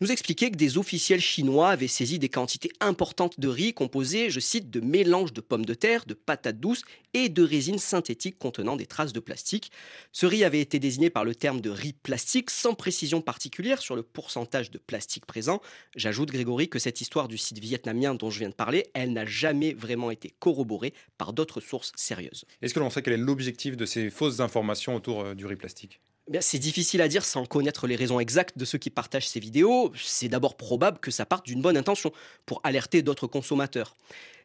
nous 0.00 0.10
expliquait 0.10 0.50
que 0.50 0.56
des 0.56 0.78
officiels 0.78 1.20
chinois 1.20 1.68
avaient 1.68 1.86
saisi 1.86 2.18
des 2.18 2.30
quantités 2.30 2.70
importantes 2.80 3.38
de 3.38 3.48
riz 3.48 3.74
composé, 3.74 4.30
je 4.30 4.40
cite, 4.40 4.70
de 4.70 4.80
mélanges 4.80 5.34
de 5.34 5.42
pommes 5.42 5.66
de 5.66 5.74
terre, 5.74 6.06
de 6.06 6.14
patates 6.14 6.58
douces 6.58 6.82
et 7.12 7.28
de 7.28 7.42
résine 7.42 7.78
synthétique 7.78 8.38
contenant 8.38 8.76
des 8.76 8.86
traces 8.86 9.12
de 9.12 9.20
plastique. 9.20 9.70
Ce 10.12 10.24
riz 10.24 10.42
avait 10.42 10.60
été 10.60 10.78
désigné 10.78 11.10
par 11.10 11.24
le 11.24 11.34
terme 11.34 11.60
de 11.60 11.68
riz 11.68 11.92
plastique 11.92 12.50
sans 12.50 12.72
précision 12.72 13.20
particulière 13.20 13.82
sur 13.82 13.94
le 13.94 14.02
pourcentage 14.02 14.70
de 14.70 14.78
plastique 14.78 15.26
présent. 15.26 15.60
J'ajoute, 15.96 16.30
Grégory, 16.30 16.70
que 16.70 16.78
cette 16.78 17.02
histoire 17.02 17.28
du 17.28 17.36
site 17.36 17.58
vietnamien 17.58 18.14
dont 18.14 18.30
je 18.30 18.38
viens 18.38 18.48
de 18.48 18.54
parler, 18.54 18.86
elle 18.94 19.12
n'a 19.12 19.26
jamais 19.26 19.74
vraiment 19.74 20.10
été 20.10 20.32
corroborée 20.38 20.94
par 21.18 21.34
d'autres 21.34 21.60
sources 21.60 21.92
sérieuses. 21.94 22.46
Est-ce 22.62 22.72
que 22.72 22.80
l'on 22.80 22.88
sait 22.88 23.02
quel 23.02 23.14
est 23.14 23.18
l'objectif 23.18 23.76
de 23.76 23.84
ces 23.84 24.08
fausses 24.08 24.40
informations 24.40 24.94
autour 24.94 25.20
euh, 25.20 25.34
du 25.34 25.44
riz 25.44 25.56
plastique? 25.56 26.00
Eh 26.32 26.40
c'est 26.40 26.58
difficile 26.58 27.00
à 27.00 27.08
dire 27.08 27.24
sans 27.24 27.44
connaître 27.44 27.86
les 27.86 27.96
raisons 27.96 28.20
exactes 28.20 28.56
de 28.56 28.64
ceux 28.64 28.78
qui 28.78 28.90
partagent 28.90 29.28
ces 29.28 29.40
vidéos. 29.40 29.92
C'est 29.96 30.28
d'abord 30.28 30.56
probable 30.56 30.98
que 30.98 31.10
ça 31.10 31.26
parte 31.26 31.46
d'une 31.46 31.60
bonne 31.60 31.76
intention, 31.76 32.12
pour 32.46 32.60
alerter 32.64 33.02
d'autres 33.02 33.26
consommateurs. 33.26 33.96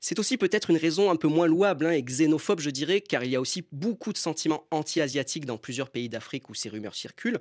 C'est 0.07 0.19
aussi 0.19 0.37
peut-être 0.37 0.69
une 0.69 0.77
raison 0.77 1.09
un 1.09 1.15
peu 1.15 1.27
moins 1.27 1.47
louable 1.47 1.87
hein, 1.87 1.91
et 1.91 2.03
xénophobe, 2.03 2.59
je 2.59 2.69
dirais, 2.69 3.01
car 3.01 3.23
il 3.23 3.31
y 3.31 3.35
a 3.35 3.41
aussi 3.41 3.63
beaucoup 3.71 4.13
de 4.13 4.17
sentiments 4.17 4.65
anti-asiatiques 4.69 5.45
dans 5.45 5.57
plusieurs 5.57 5.89
pays 5.89 6.09
d'Afrique 6.09 6.49
où 6.49 6.53
ces 6.53 6.69
rumeurs 6.69 6.93
circulent. 6.93 7.39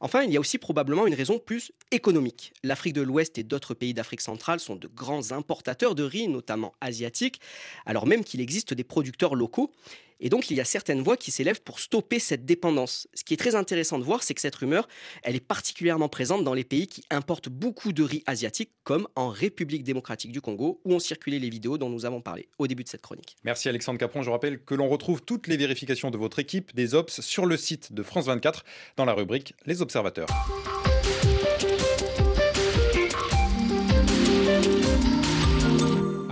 Enfin, 0.00 0.22
il 0.22 0.32
y 0.32 0.38
a 0.38 0.40
aussi 0.40 0.56
probablement 0.56 1.06
une 1.06 1.14
raison 1.14 1.38
plus 1.38 1.72
économique. 1.90 2.54
L'Afrique 2.62 2.94
de 2.94 3.02
l'Ouest 3.02 3.36
et 3.36 3.42
d'autres 3.42 3.74
pays 3.74 3.92
d'Afrique 3.92 4.22
centrale 4.22 4.60
sont 4.60 4.76
de 4.76 4.88
grands 4.88 5.32
importateurs 5.32 5.94
de 5.94 6.04
riz, 6.04 6.28
notamment 6.28 6.74
asiatiques, 6.80 7.40
alors 7.84 8.06
même 8.06 8.24
qu'il 8.24 8.40
existe 8.40 8.72
des 8.72 8.84
producteurs 8.84 9.34
locaux. 9.34 9.70
Et 10.20 10.28
donc, 10.28 10.50
il 10.50 10.56
y 10.56 10.60
a 10.60 10.64
certaines 10.64 11.02
voix 11.02 11.16
qui 11.16 11.30
s'élèvent 11.30 11.62
pour 11.62 11.80
stopper 11.80 12.18
cette 12.18 12.44
dépendance. 12.44 13.08
Ce 13.14 13.24
qui 13.24 13.34
est 13.34 13.36
très 13.36 13.54
intéressant 13.54 13.98
de 13.98 14.04
voir, 14.04 14.22
c'est 14.22 14.34
que 14.34 14.40
cette 14.40 14.54
rumeur, 14.54 14.88
elle 15.22 15.36
est 15.36 15.40
particulièrement 15.40 16.08
présente 16.08 16.44
dans 16.44 16.54
les 16.54 16.64
pays 16.64 16.86
qui 16.86 17.04
importent 17.10 17.48
beaucoup 17.48 17.92
de 17.92 18.02
riz 18.02 18.22
asiatique, 18.26 18.70
comme 18.84 19.08
en 19.14 19.28
République 19.28 19.84
démocratique 19.84 20.32
du 20.32 20.40
Congo, 20.40 20.80
où 20.84 20.94
ont 20.94 20.98
circulé 20.98 21.38
les 21.38 21.50
vidéos 21.50 21.78
dont 21.78 21.90
nous 21.90 22.06
avons 22.06 22.20
parlé 22.20 22.48
au 22.58 22.66
début 22.66 22.84
de 22.84 22.88
cette 22.88 23.02
chronique. 23.02 23.36
Merci 23.44 23.68
Alexandre 23.68 23.98
Capron. 23.98 24.22
Je 24.22 24.30
rappelle 24.30 24.62
que 24.62 24.74
l'on 24.74 24.88
retrouve 24.88 25.22
toutes 25.22 25.46
les 25.46 25.56
vérifications 25.56 26.10
de 26.10 26.16
votre 26.16 26.38
équipe 26.38 26.74
des 26.74 26.94
OPS 26.94 27.20
sur 27.20 27.46
le 27.46 27.56
site 27.56 27.92
de 27.92 28.02
France 28.02 28.26
24 28.26 28.64
dans 28.96 29.04
la 29.04 29.12
rubrique 29.12 29.54
Les 29.66 29.82
observateurs. 29.82 30.28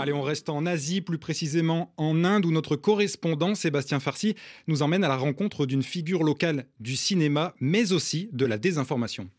Allez, 0.05 0.13
on 0.13 0.21
reste 0.21 0.51
en 0.51 0.67
Asie, 0.67 1.01
plus 1.01 1.17
précisément 1.17 1.95
en 1.97 2.25
Inde, 2.25 2.45
où 2.45 2.51
notre 2.51 2.77
correspondant 2.77 3.55
Sébastien 3.55 4.01
Farsi 4.01 4.35
nous 4.67 4.83
emmène 4.83 5.03
à 5.03 5.09
la 5.09 5.17
rencontre 5.17 5.65
d'une 5.65 5.83
figure 5.83 6.25
locale 6.25 6.67
du 6.79 6.95
cinéma, 6.95 7.55
mais 7.59 7.95
aussi 7.95 8.29
de 8.35 8.45
la 8.45 8.59
désinformation. 8.59 9.31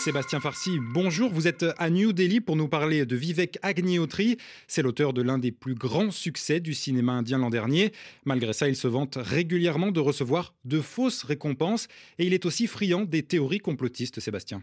Sébastien 0.00 0.40
Farsi, 0.40 0.80
bonjour. 0.80 1.30
Vous 1.30 1.46
êtes 1.46 1.64
à 1.78 1.90
New 1.90 2.12
Delhi 2.12 2.40
pour 2.40 2.56
nous 2.56 2.66
parler 2.66 3.06
de 3.06 3.14
Vivek 3.14 3.56
Agnihotri. 3.62 4.36
C'est 4.66 4.82
l'auteur 4.82 5.12
de 5.12 5.22
l'un 5.22 5.38
des 5.38 5.52
plus 5.52 5.76
grands 5.76 6.10
succès 6.10 6.58
du 6.58 6.74
cinéma 6.74 7.12
indien 7.12 7.38
l'an 7.38 7.50
dernier. 7.50 7.92
Malgré 8.24 8.52
ça, 8.52 8.68
il 8.68 8.74
se 8.74 8.88
vante 8.88 9.16
régulièrement 9.16 9.92
de 9.92 10.00
recevoir 10.00 10.56
de 10.64 10.80
fausses 10.80 11.22
récompenses 11.22 11.86
et 12.18 12.26
il 12.26 12.34
est 12.34 12.46
aussi 12.46 12.66
friand 12.66 13.04
des 13.04 13.22
théories 13.22 13.60
complotistes, 13.60 14.18
Sébastien. 14.18 14.60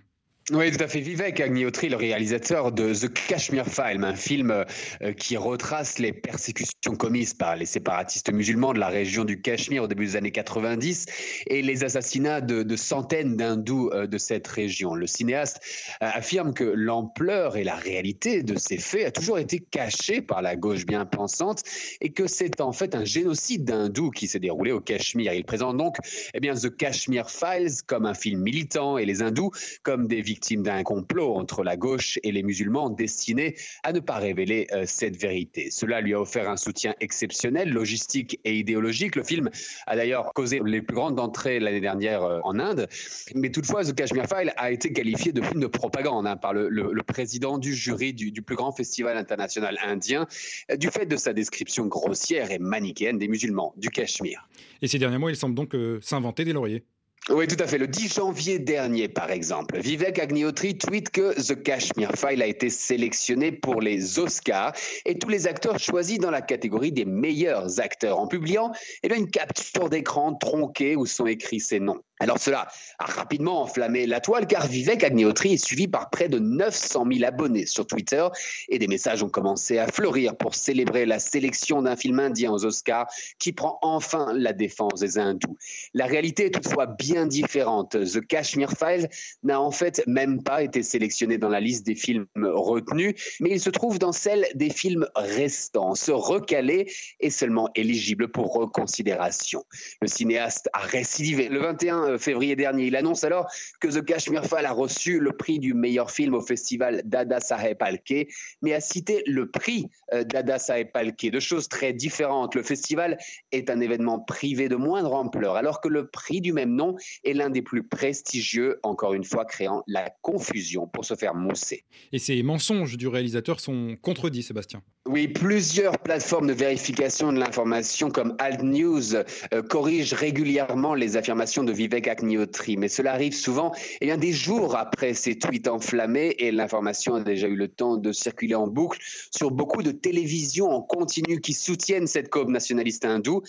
Oui, 0.53 0.69
tout 0.69 0.83
à 0.83 0.87
fait. 0.89 0.99
Vivek 0.99 1.39
Agniotri, 1.39 1.87
le 1.87 1.95
réalisateur 1.95 2.73
de 2.73 2.93
The 2.93 3.13
Kashmir 3.29 3.65
File, 3.65 4.03
un 4.03 4.15
film 4.15 4.51
euh, 4.51 5.13
qui 5.13 5.37
retrace 5.37 5.97
les 5.97 6.11
persécutions 6.11 6.97
commises 6.97 7.33
par 7.33 7.55
les 7.55 7.65
séparatistes 7.65 8.33
musulmans 8.33 8.73
de 8.73 8.79
la 8.79 8.89
région 8.89 9.23
du 9.23 9.41
Cachemire 9.41 9.83
au 9.83 9.87
début 9.87 10.07
des 10.07 10.15
années 10.17 10.31
90 10.31 11.05
et 11.47 11.61
les 11.61 11.85
assassinats 11.85 12.41
de, 12.41 12.75
centaines 12.75 13.37
d'hindous 13.37 13.91
euh, 13.93 14.07
de 14.07 14.17
cette 14.17 14.45
région. 14.45 14.93
Le 14.93 15.07
cinéaste 15.07 15.61
euh, 16.03 16.09
affirme 16.11 16.53
que 16.53 16.65
l'ampleur 16.65 17.55
et 17.55 17.63
la 17.63 17.75
réalité 17.75 18.43
de 18.43 18.59
ces 18.59 18.77
faits 18.77 19.05
a 19.05 19.11
toujours 19.11 19.39
été 19.39 19.59
cachée 19.59 20.21
par 20.21 20.41
la 20.41 20.57
gauche 20.57 20.85
bien 20.85 21.05
pensante 21.05 21.63
et 22.01 22.11
que 22.11 22.27
c'est 22.27 22.59
en 22.59 22.73
fait 22.73 22.93
un 22.93 23.05
génocide 23.05 23.63
d'hindous 23.63 24.11
qui 24.11 24.27
s'est 24.27 24.39
déroulé 24.39 24.73
au 24.73 24.81
Cachemire. 24.81 25.33
Il 25.33 25.45
présente 25.45 25.77
donc 25.77 25.95
eh 26.33 26.41
bien, 26.41 26.55
The 26.55 26.75
Kashmir 26.75 27.29
Files 27.29 27.83
comme 27.87 28.05
un 28.05 28.13
film 28.13 28.41
militant 28.41 28.97
et 28.97 29.05
les 29.05 29.21
hindous 29.21 29.51
comme 29.83 30.07
des 30.07 30.21
victime 30.41 30.63
d'un 30.63 30.81
complot 30.81 31.35
entre 31.35 31.63
la 31.63 31.77
gauche 31.77 32.17
et 32.23 32.31
les 32.31 32.41
musulmans 32.41 32.89
destiné 32.89 33.55
à 33.83 33.93
ne 33.93 33.99
pas 33.99 34.15
révéler 34.15 34.65
euh, 34.71 34.85
cette 34.87 35.15
vérité. 35.15 35.69
Cela 35.69 36.01
lui 36.01 36.15
a 36.15 36.19
offert 36.19 36.49
un 36.49 36.57
soutien 36.57 36.95
exceptionnel, 36.99 37.69
logistique 37.69 38.39
et 38.43 38.55
idéologique. 38.57 39.15
Le 39.15 39.23
film 39.23 39.51
a 39.85 39.95
d'ailleurs 39.95 40.33
causé 40.33 40.59
les 40.65 40.81
plus 40.81 40.95
grandes 40.95 41.19
entrées 41.19 41.59
l'année 41.59 41.79
dernière 41.79 42.23
euh, 42.23 42.39
en 42.43 42.57
Inde. 42.57 42.87
Mais 43.35 43.51
toutefois, 43.51 43.85
The 43.85 43.93
Kashmir 43.93 44.25
File 44.25 44.51
a 44.57 44.71
été 44.71 44.91
qualifié 44.91 45.31
de 45.31 45.43
film 45.43 45.61
de 45.61 45.67
propagande 45.67 46.25
hein, 46.25 46.37
par 46.37 46.53
le, 46.53 47.03
président 47.03 47.59
du 47.59 47.75
jury 47.75 48.11
du, 48.11 48.41
plus 48.41 48.55
grand 48.55 48.71
festival 48.71 49.17
international 49.17 49.77
indien, 49.85 50.25
euh, 50.71 50.75
du 50.75 50.87
fait 50.87 51.05
de 51.05 51.17
sa 51.17 51.33
description 51.33 51.85
grossière 51.85 52.49
et 52.49 52.57
manichéenne 52.57 53.19
des 53.19 53.27
musulmans 53.27 53.75
du 53.77 53.89
Cachemire. 53.89 54.49
Et 54.81 54.87
ces 54.87 54.97
derniers 54.97 55.19
mois, 55.19 55.29
il 55.29 55.35
semble 55.35 55.53
donc 55.53 55.75
s'inventer 56.01 56.45
des 56.45 56.53
lauriers. 56.53 56.83
Oui, 57.29 57.45
tout 57.47 57.63
à 57.63 57.67
fait. 57.67 57.77
Le 57.77 57.87
10 57.87 58.15
janvier 58.15 58.57
dernier, 58.57 59.07
par 59.07 59.29
exemple, 59.29 59.79
Vivek 59.79 60.17
Agniotri 60.17 60.75
tweet 60.75 61.11
que 61.11 61.39
The 61.39 61.61
Kashmir 61.61 62.13
File 62.15 62.41
a 62.41 62.47
été 62.47 62.71
sélectionné 62.71 63.51
pour 63.51 63.79
les 63.79 64.17
Oscars 64.17 64.73
et 65.05 65.19
tous 65.19 65.29
les 65.29 65.45
acteurs 65.45 65.77
choisis 65.77 66.17
dans 66.17 66.31
la 66.31 66.41
catégorie 66.41 66.91
des 66.91 67.05
meilleurs 67.05 67.79
acteurs 67.79 68.17
en 68.17 68.25
publiant 68.25 68.71
eh 69.03 69.15
une 69.15 69.29
capture 69.29 69.87
d'écran 69.89 70.33
tronquée 70.33 70.95
où 70.95 71.05
sont 71.05 71.27
écrits 71.27 71.59
ces 71.59 71.79
noms. 71.79 72.01
Alors 72.21 72.37
cela 72.37 72.67
a 72.99 73.05
rapidement 73.05 73.63
enflammé 73.63 74.05
la 74.05 74.19
toile 74.19 74.45
car 74.45 74.67
Vivek 74.67 75.03
Agniotri 75.03 75.53
est 75.53 75.65
suivi 75.65 75.87
par 75.87 76.11
près 76.11 76.29
de 76.29 76.37
900 76.37 77.05
000 77.11 77.25
abonnés 77.25 77.65
sur 77.65 77.87
Twitter 77.87 78.27
et 78.69 78.77
des 78.77 78.85
messages 78.85 79.23
ont 79.23 79.29
commencé 79.29 79.79
à 79.79 79.87
fleurir 79.87 80.37
pour 80.37 80.53
célébrer 80.53 81.07
la 81.07 81.17
sélection 81.17 81.81
d'un 81.81 81.95
film 81.95 82.19
indien 82.19 82.51
aux 82.51 82.63
Oscars 82.63 83.07
qui 83.39 83.53
prend 83.53 83.79
enfin 83.81 84.33
la 84.35 84.53
défense 84.53 84.99
des 84.99 85.17
hindous. 85.17 85.57
La 85.95 86.05
réalité 86.05 86.45
est 86.45 86.51
toutefois 86.51 86.85
bien 86.85 87.25
différente. 87.25 87.97
The 87.97 88.21
Kashmir 88.23 88.69
Files 88.77 89.09
n'a 89.41 89.59
en 89.59 89.71
fait 89.71 90.03
même 90.05 90.43
pas 90.43 90.61
été 90.61 90.83
sélectionné 90.83 91.39
dans 91.39 91.49
la 91.49 91.59
liste 91.59 91.87
des 91.87 91.95
films 91.95 92.27
retenus, 92.35 93.15
mais 93.39 93.49
il 93.49 93.59
se 93.59 93.71
trouve 93.71 93.97
dans 93.97 94.11
celle 94.11 94.45
des 94.53 94.69
films 94.69 95.07
restants. 95.15 95.95
Ce 95.95 96.11
recalé 96.11 96.91
est 97.19 97.31
seulement 97.31 97.69
éligible 97.73 98.27
pour 98.27 98.53
reconsidération. 98.53 99.65
Le 100.01 100.07
cinéaste 100.07 100.69
a 100.73 100.81
récidivé 100.81 101.49
le 101.49 101.57
21 101.57 102.10
février 102.17 102.55
dernier. 102.55 102.85
Il 102.85 102.95
annonce 102.95 103.23
alors 103.23 103.47
que 103.79 103.87
The 103.87 104.03
Kashmir 104.03 104.45
File 104.45 104.65
a 104.65 104.71
reçu 104.71 105.19
le 105.19 105.31
prix 105.31 105.59
du 105.59 105.73
meilleur 105.73 106.11
film 106.11 106.33
au 106.33 106.41
festival 106.41 107.01
Dada 107.05 107.39
Saheb 107.39 107.77
Palke, 107.77 108.27
mais 108.61 108.73
a 108.73 108.81
cité 108.81 109.23
le 109.27 109.49
prix 109.49 109.87
euh, 110.13 110.23
Dada 110.23 110.59
Saheb 110.59 110.91
Palke. 110.91 111.29
Deux 111.31 111.39
choses 111.39 111.67
très 111.69 111.93
différentes. 111.93 112.55
Le 112.55 112.63
festival 112.63 113.17
est 113.51 113.69
un 113.69 113.79
événement 113.79 114.19
privé 114.19 114.69
de 114.69 114.75
moindre 114.75 115.13
ampleur, 115.13 115.55
alors 115.55 115.81
que 115.81 115.87
le 115.87 116.07
prix 116.07 116.41
du 116.41 116.53
même 116.53 116.75
nom 116.75 116.95
est 117.23 117.33
l'un 117.33 117.49
des 117.49 117.61
plus 117.61 117.83
prestigieux, 117.83 118.79
encore 118.83 119.13
une 119.13 119.23
fois 119.23 119.45
créant 119.45 119.83
la 119.87 120.09
confusion 120.21 120.87
pour 120.87 121.05
se 121.05 121.15
faire 121.15 121.35
mousser. 121.35 121.83
Et 122.11 122.19
ces 122.19 122.41
mensonges 122.43 122.97
du 122.97 123.07
réalisateur 123.07 123.59
sont 123.59 123.97
contredits, 124.01 124.43
Sébastien. 124.43 124.81
Oui, 125.07 125.27
plusieurs 125.27 125.97
plateformes 125.97 126.45
de 126.45 126.53
vérification 126.53 127.33
de 127.33 127.39
l'information 127.39 128.11
comme 128.11 128.35
Alt 128.37 128.61
News 128.61 129.15
euh, 129.15 129.63
corrigent 129.67 130.13
régulièrement 130.15 130.93
les 130.93 131.17
affirmations 131.17 131.63
de 131.63 131.71
Vivek 131.71 132.07
Agniotri, 132.07 132.77
mais 132.77 132.87
cela 132.87 133.13
arrive 133.13 133.33
souvent 133.33 133.71
eh 133.99 134.05
bien, 134.05 134.17
des 134.17 134.31
jours 134.31 134.75
après 134.75 135.15
ces 135.15 135.39
tweets 135.39 135.67
enflammés 135.67 136.35
et 136.37 136.51
l'information 136.51 137.15
a 137.15 137.21
déjà 137.21 137.47
eu 137.47 137.55
le 137.55 137.67
temps 137.67 137.97
de 137.97 138.11
circuler 138.11 138.53
en 138.53 138.67
boucle 138.67 138.99
sur 139.31 139.49
beaucoup 139.49 139.81
de 139.81 139.89
télévisions 139.89 140.69
en 140.69 140.83
continu 140.83 141.41
qui 141.41 141.53
soutiennent 141.53 142.05
cette 142.05 142.29
cause 142.29 142.49
nationaliste 142.49 143.03
hindoue. 143.03 143.41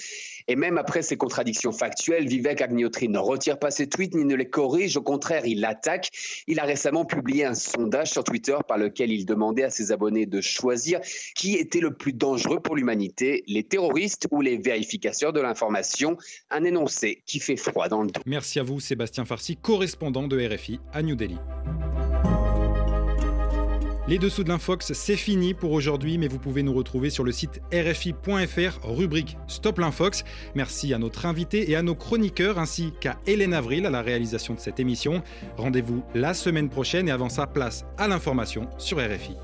Et 0.49 0.57
même 0.57 0.79
après 0.79 1.03
ces 1.03 1.17
contradictions 1.17 1.73
factuelles, 1.73 2.27
Vivek 2.27 2.61
Agniotri 2.61 3.09
ne 3.09 3.19
retire 3.19 3.59
pas 3.59 3.71
ses 3.71 3.89
tweets 3.89 4.15
ni 4.15 4.25
ne 4.25 4.35
les 4.35 4.49
corrige, 4.49 4.97
au 4.97 5.03
contraire, 5.03 5.47
il 5.47 5.61
l'attaque. 5.61 6.09
Il 6.47 6.61
a 6.61 6.65
récemment 6.65 7.05
publié 7.05 7.45
un 7.45 7.55
sondage 7.55 8.11
sur 8.11 8.25
Twitter 8.25 8.57
par 8.67 8.79
lequel 8.79 9.11
il 9.11 9.27
demandait 9.27 9.65
à 9.65 9.71
ses 9.71 9.93
abonnés 9.93 10.27
de 10.27 10.41
choisir 10.41 11.01
qui 11.35 11.55
était 11.55 11.81
le 11.81 11.95
plus 11.95 12.13
dangereux 12.13 12.61
pour 12.61 12.77
l'humanité, 12.77 13.45
les 13.47 13.63
terroristes 13.63 14.27
ou 14.31 14.41
les 14.41 14.59
vérificateurs 14.59 15.33
de 15.33 15.41
l'information 15.41 16.17
Un 16.51 16.65
énoncé 16.65 17.23
qui 17.27 17.41
fait 17.41 17.57
froid 17.57 17.89
dans 17.89 18.03
le 18.03 18.11
dos. 18.11 18.21
Merci 18.27 18.59
à 18.59 18.63
vous, 18.63 18.81
Sébastien 18.81 19.25
Farsi, 19.25 19.57
correspondant 19.57 20.27
de 20.27 20.47
RFI 20.47 20.81
à 20.93 21.03
New 21.03 21.17
Delhi. 21.17 21.39
Les 24.13 24.19
dessous 24.19 24.45
de 24.45 24.51
l'Infox, 24.51 24.93
c'est 24.93 25.17
fini 25.17 25.55
pour 25.55 25.73
aujourd'hui, 25.73 26.19
mais 26.19 26.29
vous 26.29 26.39
pouvez 26.39 26.63
nous 26.63 26.75
retrouver 26.75 27.09
sur 27.09 27.25
le 27.25 27.33
site 27.33 27.63
rfi.fr, 27.73 28.87
rubrique 28.87 29.39
Stop 29.47 29.79
l'Infox. 29.79 30.23
Merci 30.55 30.93
à 30.93 30.99
notre 30.99 31.25
invité 31.25 31.71
et 31.71 31.77
à 31.77 31.83
nos 31.83 31.95
chroniqueurs, 31.95 32.59
ainsi 32.59 32.93
qu'à 33.01 33.19
Hélène 33.27 33.55
Avril 33.55 33.87
à 33.87 33.91
la 33.91 34.03
réalisation 34.03 34.53
de 34.53 34.61
cette 34.61 34.81
émission. 34.81 35.23
Rendez-vous 35.57 36.03
la 36.15 36.35
semaine 36.35 36.69
prochaine 36.69 37.09
et 37.09 37.11
avant 37.11 37.31
ça, 37.31 37.47
place 37.47 37.87
à 37.97 38.07
l'information 38.07 38.69
sur 38.77 38.99
RFI. 38.99 39.35